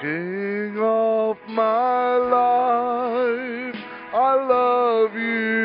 King 0.00 0.76
of 0.80 1.36
my 1.48 2.16
life, 2.16 3.82
I 4.14 4.34
love 4.48 5.14
you. 5.14 5.58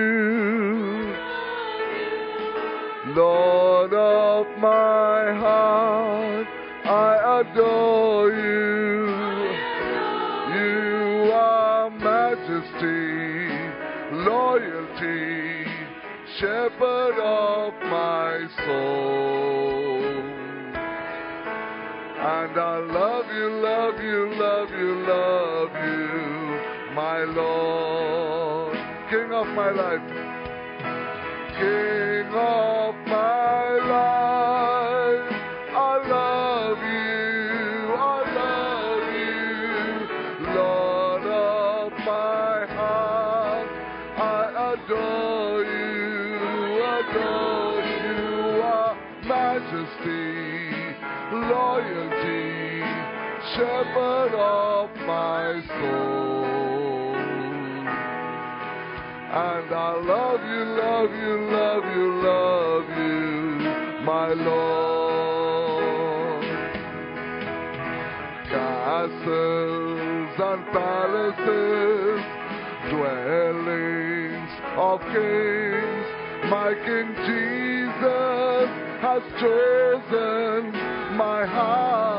Lord 3.15 3.93
of 3.93 4.47
my 4.59 5.33
heart, 5.39 6.42
shepherd 16.43 17.17
of 17.23 17.73
my 17.83 18.45
soul. 18.65 20.03
And 22.19 22.59
I 22.59 22.79
love 22.79 23.27
you, 23.33 23.49
love 23.63 23.97
you, 24.01 24.35
love 24.35 24.69
you, 24.71 25.05
love 25.07 25.71
you, 25.71 26.95
my 26.95 27.23
Lord. 27.23 28.77
King 29.09 29.31
of 29.31 29.47
my 29.55 29.71
life. 29.71 30.01
King 31.57 32.33
of 32.35 32.72
shepherd 53.93 54.33
of 54.33 54.89
my 55.05 55.61
soul. 55.67 56.45
And 59.33 59.73
I 59.73 59.95
love 60.05 60.41
you, 60.43 60.63
love 60.81 61.11
you, 61.11 61.35
love 61.51 61.83
you, 61.95 62.21
love 62.21 62.89
you, 62.97 64.03
my 64.03 64.33
Lord. 64.33 65.23
Castles 68.49 70.39
and 70.39 70.65
palaces, 70.71 72.21
dwellings 72.91 74.51
of 74.77 74.99
kings, 75.01 76.05
my 76.49 76.73
King 76.85 77.15
Jesus 77.25 78.69
has 79.01 79.23
chosen 79.39 80.71
my 81.17 81.45
heart. 81.45 82.12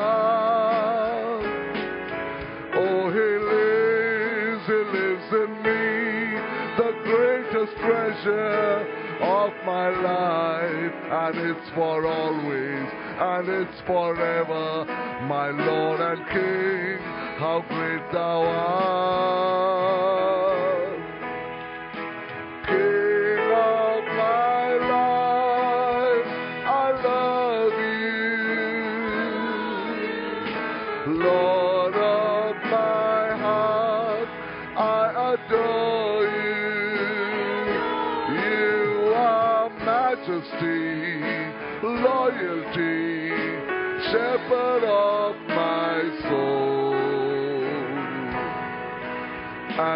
My 9.84 10.02
life, 10.02 10.94
and 11.10 11.50
it's 11.50 11.70
for 11.74 12.06
always, 12.06 12.88
and 13.20 13.48
it's 13.48 13.80
forever, 13.86 14.86
my 15.28 15.50
Lord 15.50 16.00
and 16.00 16.26
King, 16.28 16.98
how 17.38 17.62
great 17.68 18.12
thou 18.12 18.42
art. 18.44 20.03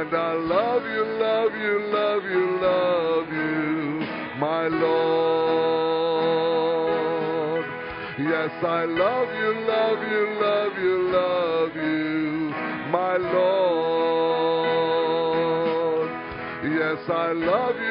And 0.00 0.14
I 0.14 0.32
love 0.32 0.84
you, 0.84 1.04
love 1.18 1.54
you, 1.54 1.80
love 1.92 2.22
you, 2.22 2.60
love 2.62 3.32
you, 3.32 4.06
my 4.38 4.68
Lord. 4.68 5.98
Yes, 8.16 8.52
I 8.62 8.84
love 8.84 9.28
you, 9.34 9.54
love 9.66 9.98
you, 10.08 10.38
love 10.40 10.78
you, 10.78 11.10
love 11.10 11.74
you, 11.74 12.54
my 12.92 13.16
Lord. 13.16 13.98
Yes, 16.62 16.98
I 17.10 17.32
love 17.32 17.74
you, 17.74 17.87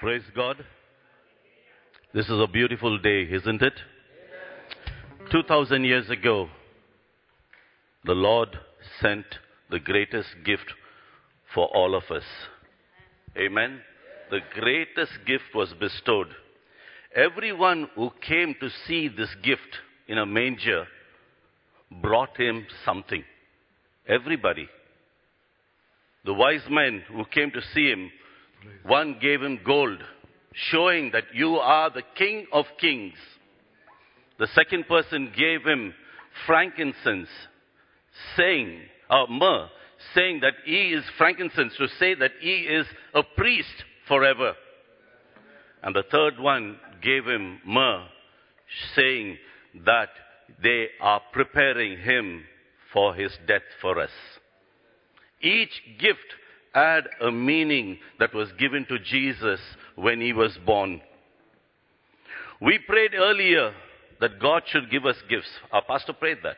Praise 0.00 0.22
God. 0.32 0.64
This 2.14 2.26
is 2.26 2.38
a 2.40 2.46
beautiful 2.46 2.98
day, 2.98 3.22
isn't 3.32 3.60
it? 3.60 3.72
2000 5.32 5.82
years 5.82 6.08
ago, 6.08 6.48
the 8.04 8.12
Lord 8.12 8.48
sent 9.00 9.24
the 9.70 9.80
greatest 9.80 10.28
gift 10.44 10.72
for 11.52 11.66
all 11.74 11.96
of 11.96 12.04
us. 12.12 12.22
Amen. 13.36 13.80
The 14.30 14.38
greatest 14.54 15.18
gift 15.26 15.52
was 15.52 15.74
bestowed. 15.80 16.28
Everyone 17.16 17.88
who 17.96 18.10
came 18.20 18.54
to 18.60 18.68
see 18.86 19.08
this 19.08 19.34
gift 19.42 19.78
in 20.06 20.18
a 20.18 20.26
manger 20.26 20.86
brought 22.00 22.36
him 22.36 22.68
something. 22.84 23.24
Everybody. 24.06 24.68
The 26.24 26.34
wise 26.34 26.68
men 26.70 27.02
who 27.08 27.24
came 27.24 27.50
to 27.50 27.60
see 27.74 27.90
him, 27.90 28.12
one 28.84 29.18
gave 29.20 29.42
him 29.42 29.60
gold, 29.64 30.02
showing 30.52 31.10
that 31.12 31.24
you 31.34 31.56
are 31.56 31.90
the 31.90 32.02
King 32.16 32.46
of 32.52 32.64
kings. 32.80 33.14
The 34.38 34.48
second 34.54 34.86
person 34.88 35.32
gave 35.36 35.64
him 35.64 35.94
frankincense, 36.46 37.28
saying, 38.36 38.80
uh, 39.10 39.26
myrrh, 39.28 39.68
saying 40.14 40.40
that 40.40 40.54
he 40.64 40.92
is 40.92 41.04
frankincense, 41.16 41.74
to 41.76 41.88
say 41.98 42.14
that 42.14 42.32
he 42.40 42.60
is 42.62 42.86
a 43.14 43.22
priest 43.36 43.84
forever. 44.06 44.54
And 45.82 45.94
the 45.94 46.04
third 46.10 46.38
one 46.38 46.78
gave 47.02 47.24
him 47.24 47.60
myrrh, 47.64 48.06
saying 48.94 49.38
that 49.84 50.10
they 50.62 50.88
are 51.00 51.20
preparing 51.32 51.98
him 51.98 52.44
for 52.92 53.14
his 53.14 53.32
death 53.46 53.62
for 53.80 54.00
us. 54.00 54.10
Each 55.40 55.82
gift 56.00 56.34
had 56.78 57.08
a 57.20 57.30
meaning 57.30 57.98
that 58.18 58.34
was 58.34 58.48
given 58.58 58.86
to 58.88 58.98
Jesus 58.98 59.60
when 59.96 60.20
he 60.20 60.32
was 60.32 60.56
born. 60.64 61.00
We 62.60 62.78
prayed 62.78 63.14
earlier 63.14 63.72
that 64.20 64.40
God 64.40 64.62
should 64.66 64.90
give 64.90 65.06
us 65.06 65.16
gifts. 65.28 65.48
Our 65.72 65.82
pastor 65.82 66.12
prayed 66.12 66.38
that. 66.42 66.56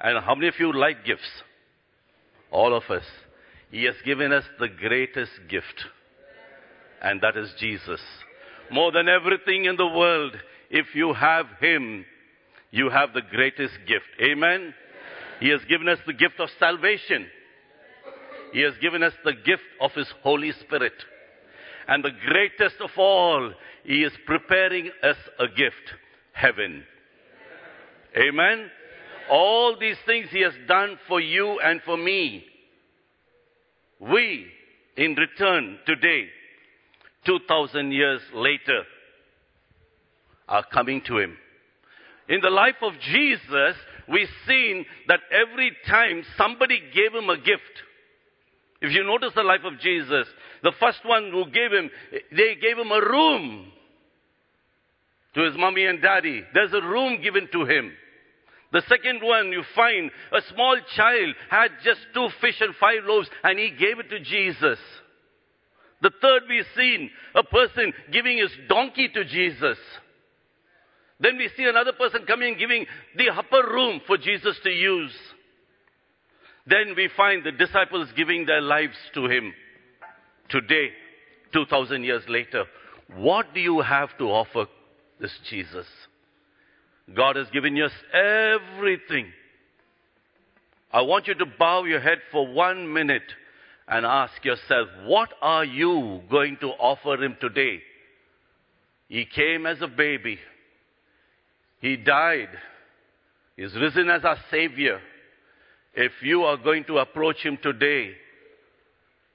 And 0.00 0.22
how 0.24 0.34
many 0.34 0.48
of 0.48 0.54
you 0.58 0.72
like 0.72 1.04
gifts? 1.04 1.28
All 2.50 2.76
of 2.76 2.84
us. 2.90 3.04
He 3.70 3.84
has 3.84 3.94
given 4.04 4.32
us 4.32 4.44
the 4.58 4.68
greatest 4.68 5.32
gift. 5.48 5.84
And 7.02 7.20
that 7.22 7.36
is 7.36 7.52
Jesus. 7.58 8.00
More 8.70 8.92
than 8.92 9.08
everything 9.08 9.64
in 9.64 9.76
the 9.76 9.86
world, 9.86 10.36
if 10.70 10.94
you 10.94 11.14
have 11.14 11.46
Him, 11.60 12.04
you 12.70 12.90
have 12.90 13.12
the 13.14 13.22
greatest 13.22 13.74
gift. 13.86 14.06
Amen? 14.22 14.74
He 15.40 15.48
has 15.50 15.60
given 15.68 15.88
us 15.88 15.98
the 16.06 16.12
gift 16.12 16.38
of 16.38 16.48
salvation. 16.58 17.26
He 18.52 18.62
has 18.62 18.74
given 18.80 19.02
us 19.02 19.12
the 19.24 19.32
gift 19.32 19.62
of 19.80 19.92
His 19.92 20.08
Holy 20.22 20.52
Spirit. 20.52 20.94
And 21.86 22.04
the 22.04 22.12
greatest 22.26 22.80
of 22.80 22.90
all, 22.96 23.52
He 23.84 24.02
is 24.02 24.12
preparing 24.26 24.90
us 25.02 25.16
a 25.38 25.48
gift 25.48 25.94
heaven. 26.32 26.84
Amen? 28.16 28.70
All 29.30 29.76
these 29.78 29.96
things 30.06 30.28
He 30.30 30.42
has 30.42 30.54
done 30.66 30.98
for 31.08 31.20
you 31.20 31.60
and 31.60 31.80
for 31.84 31.96
me. 31.96 32.44
We, 34.00 34.46
in 34.96 35.14
return, 35.14 35.78
today, 35.86 36.26
2000 37.26 37.92
years 37.92 38.20
later, 38.34 38.82
are 40.48 40.64
coming 40.72 41.02
to 41.06 41.18
Him. 41.18 41.36
In 42.28 42.40
the 42.40 42.50
life 42.50 42.76
of 42.82 42.92
Jesus, 43.00 43.76
we've 44.08 44.28
seen 44.46 44.84
that 45.08 45.20
every 45.30 45.72
time 45.86 46.22
somebody 46.36 46.80
gave 46.94 47.14
Him 47.14 47.28
a 47.28 47.36
gift, 47.36 47.62
if 48.80 48.92
you 48.92 49.04
notice 49.04 49.32
the 49.34 49.42
life 49.42 49.64
of 49.64 49.80
Jesus, 49.80 50.26
the 50.62 50.72
first 50.78 51.00
one 51.04 51.30
who 51.32 51.44
gave 51.50 51.72
him, 51.72 51.90
they 52.30 52.54
gave 52.54 52.78
him 52.78 52.92
a 52.92 53.00
room 53.00 53.72
to 55.34 55.44
his 55.44 55.56
mommy 55.56 55.86
and 55.86 56.00
daddy. 56.00 56.42
There's 56.54 56.72
a 56.72 56.86
room 56.86 57.20
given 57.22 57.48
to 57.52 57.64
him. 57.64 57.92
The 58.72 58.82
second 58.88 59.20
one, 59.22 59.50
you 59.50 59.62
find 59.74 60.10
a 60.32 60.40
small 60.52 60.76
child 60.94 61.34
had 61.50 61.70
just 61.82 62.00
two 62.14 62.28
fish 62.40 62.60
and 62.60 62.74
five 62.76 63.04
loaves 63.04 63.28
and 63.42 63.58
he 63.58 63.70
gave 63.70 63.98
it 63.98 64.10
to 64.10 64.20
Jesus. 64.20 64.78
The 66.00 66.12
third 66.22 66.42
we've 66.48 66.64
seen 66.76 67.10
a 67.34 67.42
person 67.42 67.92
giving 68.12 68.38
his 68.38 68.50
donkey 68.68 69.08
to 69.08 69.24
Jesus. 69.24 69.78
Then 71.18 71.36
we 71.36 71.50
see 71.56 71.64
another 71.64 71.92
person 71.92 72.26
coming 72.26 72.56
giving 72.58 72.86
the 73.16 73.30
upper 73.30 73.68
room 73.68 74.00
for 74.06 74.16
Jesus 74.16 74.56
to 74.62 74.70
use. 74.70 75.12
Then 76.68 76.94
we 76.96 77.08
find 77.16 77.44
the 77.44 77.52
disciples 77.52 78.08
giving 78.16 78.44
their 78.46 78.60
lives 78.60 78.96
to 79.14 79.26
him. 79.26 79.54
Today, 80.50 80.90
2000 81.52 82.02
years 82.02 82.22
later, 82.28 82.64
what 83.16 83.54
do 83.54 83.60
you 83.60 83.80
have 83.80 84.16
to 84.18 84.24
offer 84.24 84.66
this 85.20 85.32
Jesus? 85.48 85.86
God 87.14 87.36
has 87.36 87.46
given 87.50 87.74
us 87.80 87.92
everything. 88.12 89.32
I 90.92 91.02
want 91.02 91.26
you 91.26 91.34
to 91.34 91.46
bow 91.58 91.84
your 91.84 92.00
head 92.00 92.18
for 92.30 92.46
one 92.46 92.92
minute 92.92 93.22
and 93.86 94.04
ask 94.04 94.44
yourself, 94.44 94.88
what 95.04 95.30
are 95.40 95.64
you 95.64 96.20
going 96.30 96.58
to 96.60 96.68
offer 96.68 97.22
him 97.22 97.36
today? 97.40 97.80
He 99.08 99.24
came 99.24 99.64
as 99.64 99.80
a 99.80 99.86
baby. 99.86 100.38
He 101.80 101.96
died. 101.96 102.50
He's 103.56 103.74
risen 103.74 104.10
as 104.10 104.24
our 104.24 104.36
Savior. 104.50 105.00
If 105.94 106.12
you 106.22 106.42
are 106.42 106.56
going 106.56 106.84
to 106.84 106.98
approach 106.98 107.38
Him 107.42 107.58
today, 107.62 108.12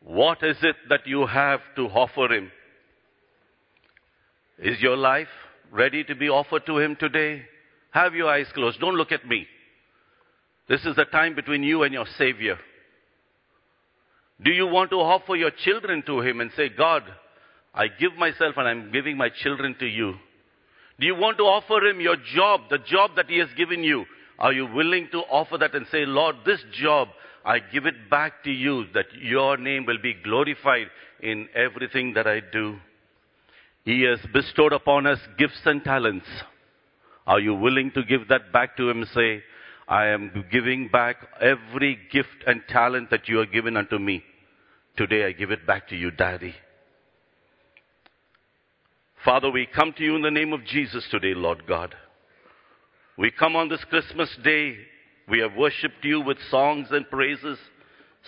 what 0.01 0.43
is 0.43 0.57
it 0.61 0.75
that 0.89 1.05
you 1.05 1.25
have 1.25 1.59
to 1.75 1.83
offer 1.83 2.33
Him? 2.33 2.51
Is 4.59 4.79
your 4.81 4.97
life 4.97 5.27
ready 5.71 6.03
to 6.03 6.15
be 6.15 6.29
offered 6.29 6.65
to 6.65 6.77
Him 6.77 6.95
today? 6.99 7.43
Have 7.91 8.13
your 8.15 8.29
eyes 8.29 8.47
closed. 8.53 8.79
Don't 8.79 8.95
look 8.95 9.11
at 9.11 9.25
me. 9.27 9.45
This 10.69 10.85
is 10.85 10.95
the 10.95 11.05
time 11.05 11.35
between 11.35 11.63
you 11.63 11.83
and 11.83 11.93
your 11.93 12.05
Savior. 12.17 12.57
Do 14.41 14.51
you 14.51 14.67
want 14.67 14.89
to 14.91 14.97
offer 14.97 15.35
your 15.35 15.51
children 15.51 16.03
to 16.05 16.21
Him 16.21 16.41
and 16.41 16.51
say, 16.55 16.69
God, 16.69 17.03
I 17.73 17.87
give 17.87 18.15
myself 18.17 18.55
and 18.57 18.67
I'm 18.67 18.91
giving 18.91 19.17
my 19.17 19.29
children 19.29 19.75
to 19.79 19.85
you? 19.85 20.15
Do 20.99 21.05
you 21.05 21.15
want 21.15 21.37
to 21.37 21.43
offer 21.43 21.85
Him 21.85 21.99
your 21.99 22.17
job, 22.35 22.61
the 22.69 22.77
job 22.77 23.11
that 23.15 23.29
He 23.29 23.39
has 23.39 23.49
given 23.57 23.83
you? 23.83 24.05
Are 24.39 24.53
you 24.53 24.65
willing 24.65 25.09
to 25.11 25.19
offer 25.19 25.57
that 25.57 25.75
and 25.75 25.85
say, 25.91 26.05
Lord, 26.05 26.37
this 26.45 26.63
job, 26.73 27.09
I 27.45 27.59
give 27.59 27.85
it 27.85 28.09
back 28.09 28.43
to 28.43 28.51
you 28.51 28.85
that 28.93 29.05
your 29.19 29.57
name 29.57 29.85
will 29.85 30.01
be 30.01 30.15
glorified 30.23 30.87
in 31.21 31.47
everything 31.55 32.13
that 32.13 32.27
I 32.27 32.41
do? 32.51 32.77
He 33.85 34.03
has 34.03 34.19
bestowed 34.33 34.73
upon 34.73 35.07
us 35.07 35.19
gifts 35.37 35.61
and 35.65 35.83
talents. 35.83 36.25
Are 37.27 37.39
you 37.39 37.53
willing 37.53 37.91
to 37.91 38.03
give 38.03 38.27
that 38.29 38.51
back 38.51 38.75
to 38.77 38.89
Him 38.89 39.01
and 39.01 39.07
say, 39.13 39.43
I 39.87 40.07
am 40.07 40.45
giving 40.51 40.87
back 40.87 41.17
every 41.41 41.99
gift 42.11 42.43
and 42.47 42.61
talent 42.69 43.09
that 43.11 43.27
you 43.27 43.37
have 43.37 43.51
given 43.51 43.77
unto 43.77 43.99
me. 43.99 44.23
Today 44.95 45.25
I 45.25 45.31
give 45.31 45.51
it 45.51 45.67
back 45.67 45.89
to 45.89 45.95
you, 45.95 46.11
Daddy. 46.11 46.55
Father, 49.25 49.49
we 49.49 49.65
come 49.65 49.93
to 49.97 50.03
you 50.03 50.15
in 50.15 50.21
the 50.21 50.31
name 50.31 50.53
of 50.53 50.65
Jesus 50.65 51.05
today, 51.09 51.33
Lord 51.33 51.65
God. 51.67 51.95
We 53.17 53.29
come 53.29 53.55
on 53.55 53.69
this 53.69 53.83
Christmas 53.85 54.29
day. 54.43 54.75
We 55.29 55.39
have 55.39 55.55
worshipped 55.55 56.03
you 56.03 56.21
with 56.21 56.37
songs 56.49 56.87
and 56.89 57.07
praises, 57.09 57.59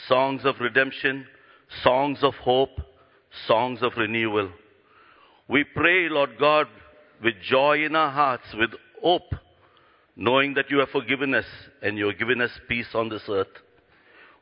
songs 0.08 0.46
of 0.46 0.56
redemption, 0.60 1.26
songs 1.84 2.20
of 2.22 2.36
hope, 2.36 2.80
songs 3.48 3.80
of 3.82 3.94
renewal. 3.98 4.52
We 5.48 5.64
pray, 5.64 6.08
Lord 6.10 6.38
God, 6.40 6.68
with 7.24 7.34
joy 7.42 7.84
in 7.84 7.96
our 7.96 8.12
hearts, 8.12 8.46
with 8.54 8.72
hope, 9.02 9.34
knowing 10.16 10.54
that 10.54 10.70
you 10.70 10.78
have 10.80 10.90
forgiven 10.90 11.34
us 11.34 11.46
and 11.82 11.98
you 11.98 12.08
have 12.08 12.20
given 12.20 12.40
us 12.40 12.52
peace 12.68 12.94
on 12.94 13.10
this 13.10 13.24
earth. 13.28 13.48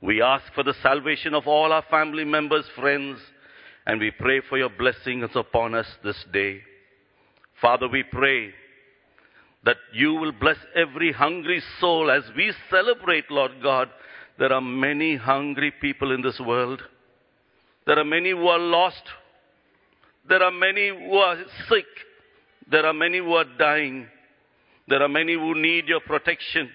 We 0.02 0.22
ask 0.22 0.44
for 0.54 0.64
the 0.64 0.76
salvation 0.84 1.34
of 1.34 1.48
all 1.48 1.72
our 1.72 1.86
family 1.90 2.26
members, 2.26 2.66
friends, 2.76 3.20
and 3.86 4.00
we 4.00 4.12
pray 4.12 4.42
for 4.50 4.58
your 4.58 4.70
blessings 4.70 5.30
upon 5.36 5.74
us 5.74 5.88
this 6.04 6.26
day. 6.34 6.60
Father, 7.62 7.88
we 7.88 8.04
pray 8.04 8.54
that 9.66 9.78
you 9.94 10.14
will 10.14 10.32
bless 10.32 10.58
every 10.76 11.12
hungry 11.12 11.62
soul 11.80 12.12
as 12.12 12.24
we 12.36 12.54
celebrate, 12.70 13.30
Lord 13.32 13.52
God. 13.62 13.90
There 14.38 14.52
are 14.52 14.62
many 14.62 15.16
hungry 15.16 15.72
people 15.82 16.14
in 16.14 16.22
this 16.22 16.40
world. 16.40 16.82
There 17.86 17.98
are 17.98 18.06
many 18.06 18.32
who 18.32 18.48
are 18.48 18.60
lost. 18.60 19.04
There 20.28 20.42
are 20.42 20.52
many 20.52 20.90
who 20.90 21.16
are 21.16 21.38
sick. 21.70 21.86
There 22.70 22.86
are 22.86 22.94
many 22.94 23.20
who 23.20 23.34
are 23.34 23.46
dying. 23.58 24.08
There 24.88 25.02
are 25.02 25.10
many 25.10 25.34
who 25.34 25.56
need 25.56 25.88
your 25.88 26.02
protection. 26.02 26.70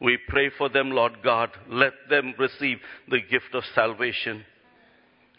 We 0.00 0.18
pray 0.28 0.50
for 0.56 0.68
them, 0.68 0.90
Lord 0.90 1.22
God. 1.24 1.50
Let 1.68 1.92
them 2.10 2.34
receive 2.38 2.78
the 3.08 3.20
gift 3.20 3.54
of 3.54 3.64
salvation. 3.74 4.44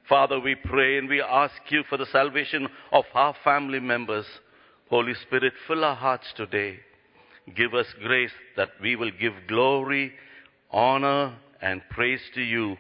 Father, 0.10 0.40
we 0.40 0.56
pray 0.56 0.98
and 0.98 1.08
we 1.08 1.22
ask 1.22 1.56
you 1.70 1.84
for 1.90 1.98
the 1.98 2.06
salvation 2.08 2.68
of 2.92 3.06
our 3.14 3.36
family 3.44 3.80
members. 3.80 4.26
Holy 4.90 5.14
Spirit, 5.16 5.54
fill 5.68 5.84
our 5.84 5.96
hearts 5.96 6.28
today. 6.36 6.80
Give 7.56 7.74
us 7.74 7.88
grace 8.02 8.32
that 8.56 8.70
we 8.82 8.96
will 8.96 9.12
give 9.12 9.34
glory, 9.48 10.14
honor, 10.72 11.36
and 11.62 11.82
praise 11.90 12.22
to 12.36 12.42
you 12.42 12.78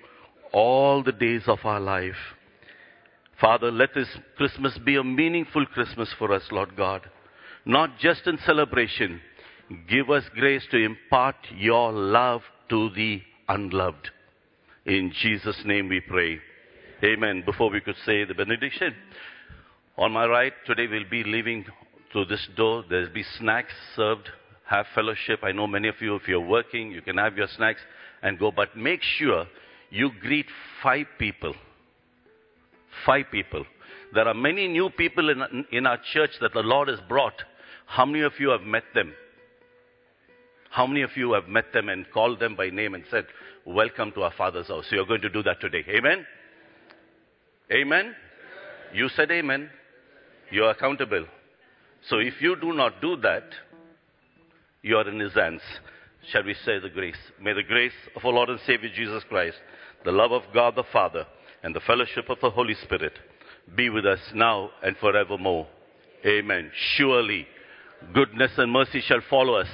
all 0.53 1.03
the 1.03 1.11
days 1.11 1.43
of 1.47 1.59
our 1.63 1.79
life. 1.79 2.15
Father, 3.39 3.71
let 3.71 3.93
this 3.93 4.07
Christmas 4.35 4.77
be 4.85 4.95
a 4.95 5.03
meaningful 5.03 5.65
Christmas 5.67 6.09
for 6.17 6.33
us, 6.33 6.43
Lord 6.51 6.75
God. 6.75 7.01
Not 7.65 7.99
just 7.99 8.25
in 8.25 8.37
celebration. 8.45 9.21
Give 9.89 10.09
us 10.09 10.23
grace 10.33 10.65
to 10.71 10.77
impart 10.77 11.35
your 11.55 11.91
love 11.91 12.41
to 12.69 12.89
the 12.95 13.21
unloved. 13.49 14.09
In 14.85 15.11
Jesus' 15.21 15.61
name 15.65 15.89
we 15.89 15.99
pray. 15.99 16.39
Amen. 17.03 17.43
Before 17.45 17.69
we 17.69 17.81
could 17.81 17.97
say 18.05 18.23
the 18.23 18.33
benediction, 18.33 18.95
on 19.97 20.13
my 20.13 20.25
right, 20.25 20.53
today 20.65 20.87
we'll 20.87 21.09
be 21.09 21.23
leaving 21.23 21.65
through 22.11 22.25
this 22.25 22.47
door. 22.55 22.83
There'll 22.89 23.13
be 23.13 23.23
snacks 23.37 23.73
served. 23.95 24.29
Have 24.65 24.85
fellowship. 24.93 25.39
I 25.43 25.51
know 25.51 25.65
many 25.65 25.87
of 25.87 25.95
you, 26.01 26.15
if 26.15 26.27
you're 26.27 26.41
working, 26.41 26.91
you 26.91 27.01
can 27.01 27.17
have 27.17 27.37
your 27.37 27.47
snacks 27.55 27.79
and 28.21 28.37
go. 28.37 28.51
But 28.51 28.75
make 28.75 29.01
sure 29.01 29.45
you 29.89 30.11
greet 30.21 30.47
five 30.83 31.05
people. 31.17 31.53
Five 33.05 33.25
people. 33.31 33.65
There 34.13 34.27
are 34.27 34.33
many 34.33 34.67
new 34.67 34.89
people 34.89 35.29
in, 35.29 35.65
in 35.71 35.85
our 35.85 35.99
church 36.13 36.31
that 36.41 36.53
the 36.53 36.61
Lord 36.61 36.87
has 36.89 36.99
brought. 37.07 37.41
How 37.85 38.05
many 38.05 38.21
of 38.21 38.33
you 38.39 38.49
have 38.49 38.61
met 38.61 38.83
them? 38.93 39.13
How 40.69 40.85
many 40.85 41.01
of 41.01 41.11
you 41.15 41.33
have 41.33 41.47
met 41.47 41.71
them 41.73 41.89
and 41.89 42.05
called 42.11 42.39
them 42.39 42.55
by 42.55 42.69
name 42.69 42.93
and 42.93 43.03
said, 43.09 43.25
Welcome 43.65 44.11
to 44.13 44.23
our 44.23 44.33
Father's 44.37 44.67
house? 44.67 44.85
So 44.89 44.95
you're 44.95 45.05
going 45.05 45.21
to 45.21 45.29
do 45.29 45.43
that 45.43 45.61
today. 45.61 45.83
Amen? 45.89 46.25
Amen? 47.71 48.15
You 48.93 49.09
said 49.09 49.31
amen. 49.31 49.69
You're 50.51 50.69
accountable. 50.69 51.25
So 52.09 52.19
if 52.19 52.41
you 52.41 52.55
do 52.59 52.73
not 52.73 53.01
do 53.01 53.17
that, 53.17 53.43
you 54.81 54.97
are 54.97 55.07
in 55.09 55.19
His 55.19 55.33
hands. 55.33 55.61
Shall 56.31 56.43
we 56.43 56.53
say 56.65 56.79
the 56.79 56.89
grace? 56.89 57.15
May 57.41 57.53
the 57.53 57.63
grace 57.63 57.93
of 58.15 58.23
our 58.25 58.31
Lord 58.31 58.49
and 58.49 58.59
Savior 58.65 58.89
Jesus 58.93 59.23
Christ, 59.27 59.57
the 60.05 60.11
love 60.11 60.31
of 60.31 60.43
God 60.53 60.75
the 60.75 60.83
Father, 60.91 61.25
and 61.63 61.75
the 61.75 61.81
fellowship 61.81 62.29
of 62.29 62.37
the 62.41 62.49
Holy 62.49 62.75
Spirit 62.75 63.13
be 63.75 63.89
with 63.89 64.05
us 64.05 64.19
now 64.33 64.69
and 64.83 64.95
forevermore. 64.97 65.67
Amen. 66.25 66.71
Surely 66.95 67.47
goodness 68.13 68.51
and 68.57 68.71
mercy 68.71 69.01
shall 69.01 69.21
follow 69.29 69.55
us 69.55 69.67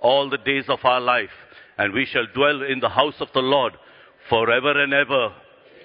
all 0.00 0.28
the 0.28 0.38
days 0.38 0.64
of 0.68 0.78
our 0.84 1.00
life, 1.00 1.30
and 1.78 1.92
we 1.92 2.06
shall 2.06 2.26
dwell 2.34 2.62
in 2.62 2.80
the 2.80 2.88
house 2.88 3.14
of 3.20 3.28
the 3.34 3.40
Lord 3.40 3.72
forever 4.28 4.82
and 4.82 4.92
ever. 4.92 5.34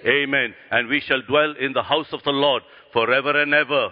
Amen. 0.05 0.53
And 0.69 0.89
we 0.89 1.01
shall 1.01 1.21
dwell 1.21 1.55
in 1.59 1.73
the 1.73 1.83
house 1.83 2.07
of 2.11 2.21
the 2.23 2.31
Lord 2.31 2.61
forever 2.93 3.41
and 3.41 3.53
ever. 3.53 3.89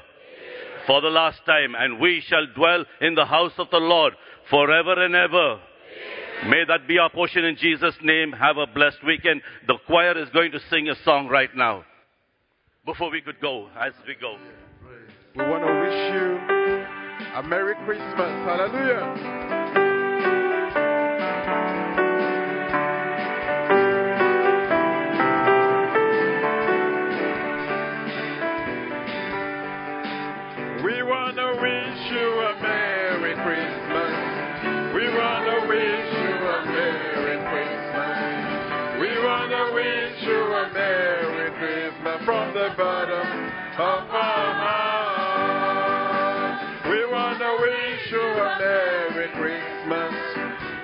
For 0.88 1.02
the 1.02 1.10
last 1.10 1.40
time, 1.46 1.74
and 1.78 2.00
we 2.00 2.24
shall 2.28 2.46
dwell 2.56 2.86
in 3.02 3.16
the 3.16 3.26
house 3.26 3.54
of 3.58 3.68
the 3.72 3.78
Lord 3.78 4.14
forever 4.50 5.04
and 5.04 5.16
ever. 5.16 5.60
May 6.48 6.64
that 6.68 6.88
be 6.88 7.00
our 7.00 7.10
portion 7.10 7.44
in 7.44 7.56
Jesus' 7.56 7.96
name. 8.04 8.32
Have 8.34 8.58
a 8.58 8.68
blessed 8.68 9.04
weekend. 9.06 9.42
The 9.68 9.78
choir 9.88 10.18
is 10.18 10.30
going 10.30 10.52
to 10.52 10.60
sing 10.70 10.90
a 10.90 10.96
song 11.04 11.28
right 11.28 11.50
now. 11.56 11.86
Before 12.86 13.10
we 13.10 13.22
could 13.22 13.40
go, 13.42 13.68
as 13.80 13.94
we 14.06 14.16
go. 14.22 14.38
We 15.36 15.44
want 15.44 15.66
to 15.66 15.74
wish 15.82 16.14
you 16.14 16.56
a 17.36 17.44
Merry 17.44 17.76
Christmas. 17.86 18.32
Hallelujah. 18.46 19.55
Of 43.76 44.08
our 44.08 44.54
heart. 44.64 45.66
We 46.90 47.06
want 47.12 47.40
to 47.40 47.58
wish 47.60 48.12
you 48.12 48.22
a 48.22 48.56
Merry 48.58 49.28
Christmas. 49.36 50.14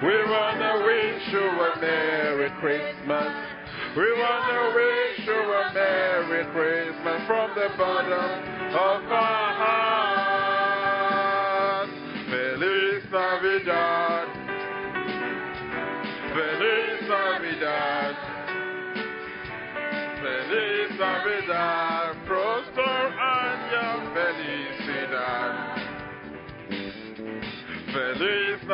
We 0.04 0.16
want 0.28 0.60
to 0.60 0.84
wish 0.84 1.24
you 1.32 1.40
a 1.40 1.80
Merry 1.80 2.50
Christmas. 2.60 3.32
We 3.96 4.12
want 4.20 4.44
to 4.52 4.76
wish 4.76 5.26
you 5.26 5.40
a 5.40 5.72
Merry 5.74 6.44
Christmas 6.52 7.28
from 7.28 7.56
the 7.56 7.70
bottom 7.78 8.12
of 8.76 9.04
our 9.10 9.54
heart. 9.56 10.11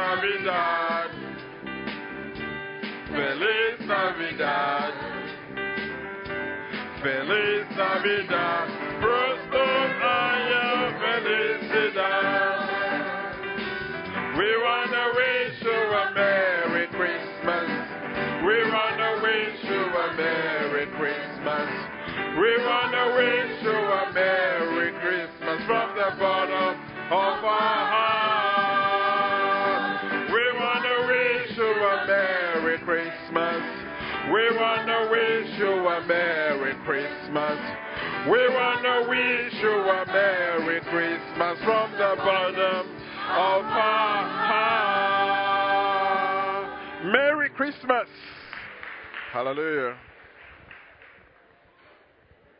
Navidad. 0.08 1.12
Feliz 3.12 3.78
Navidad. 3.86 4.93
Feliz 7.03 7.66
Navidad. 7.76 8.68
Prosper 9.01 9.84
año 9.99 10.68
felicidad. 11.01 12.58
We 14.38 14.49
wanna 14.64 15.05
wish 15.20 15.60
you 15.68 15.80
a 16.01 16.05
Merry 16.16 16.88
Christmas. 16.88 17.68
We 18.47 18.58
wanna 18.72 19.12
wish 19.28 19.60
you 19.72 19.84
a 19.91 20.08
Merry 20.16 20.86
Christmas. 20.97 21.70
We 22.39 22.51
wanna 22.64 23.05
wish 23.20 23.55
you 23.62 23.76
a 23.76 24.03
Merry 24.14 24.89
Christmas 25.03 25.60
from 25.68 25.88
the 25.99 26.10
bottom 26.18 26.80
of 27.12 27.43
our 27.43 27.86
heart. 27.91 28.16
We 34.28 34.44
want 34.58 34.86
to 34.88 35.08
wish 35.10 35.58
you 35.58 35.88
a 35.88 36.02
Merry 36.06 36.74
Christmas. 36.84 37.60
We 38.30 38.50
want 38.50 38.84
to 38.84 39.06
wish 39.08 39.54
you 39.62 39.72
a 39.72 40.06
Merry 40.06 40.82
Christmas 40.82 41.58
from 41.64 41.92
the 41.94 42.16
bottom 42.18 42.90
of 42.90 43.64
our 43.64 44.44
heart. 44.52 46.66
Merry 47.06 47.50
Christmas. 47.52 48.10
Hallelujah. 49.32 49.96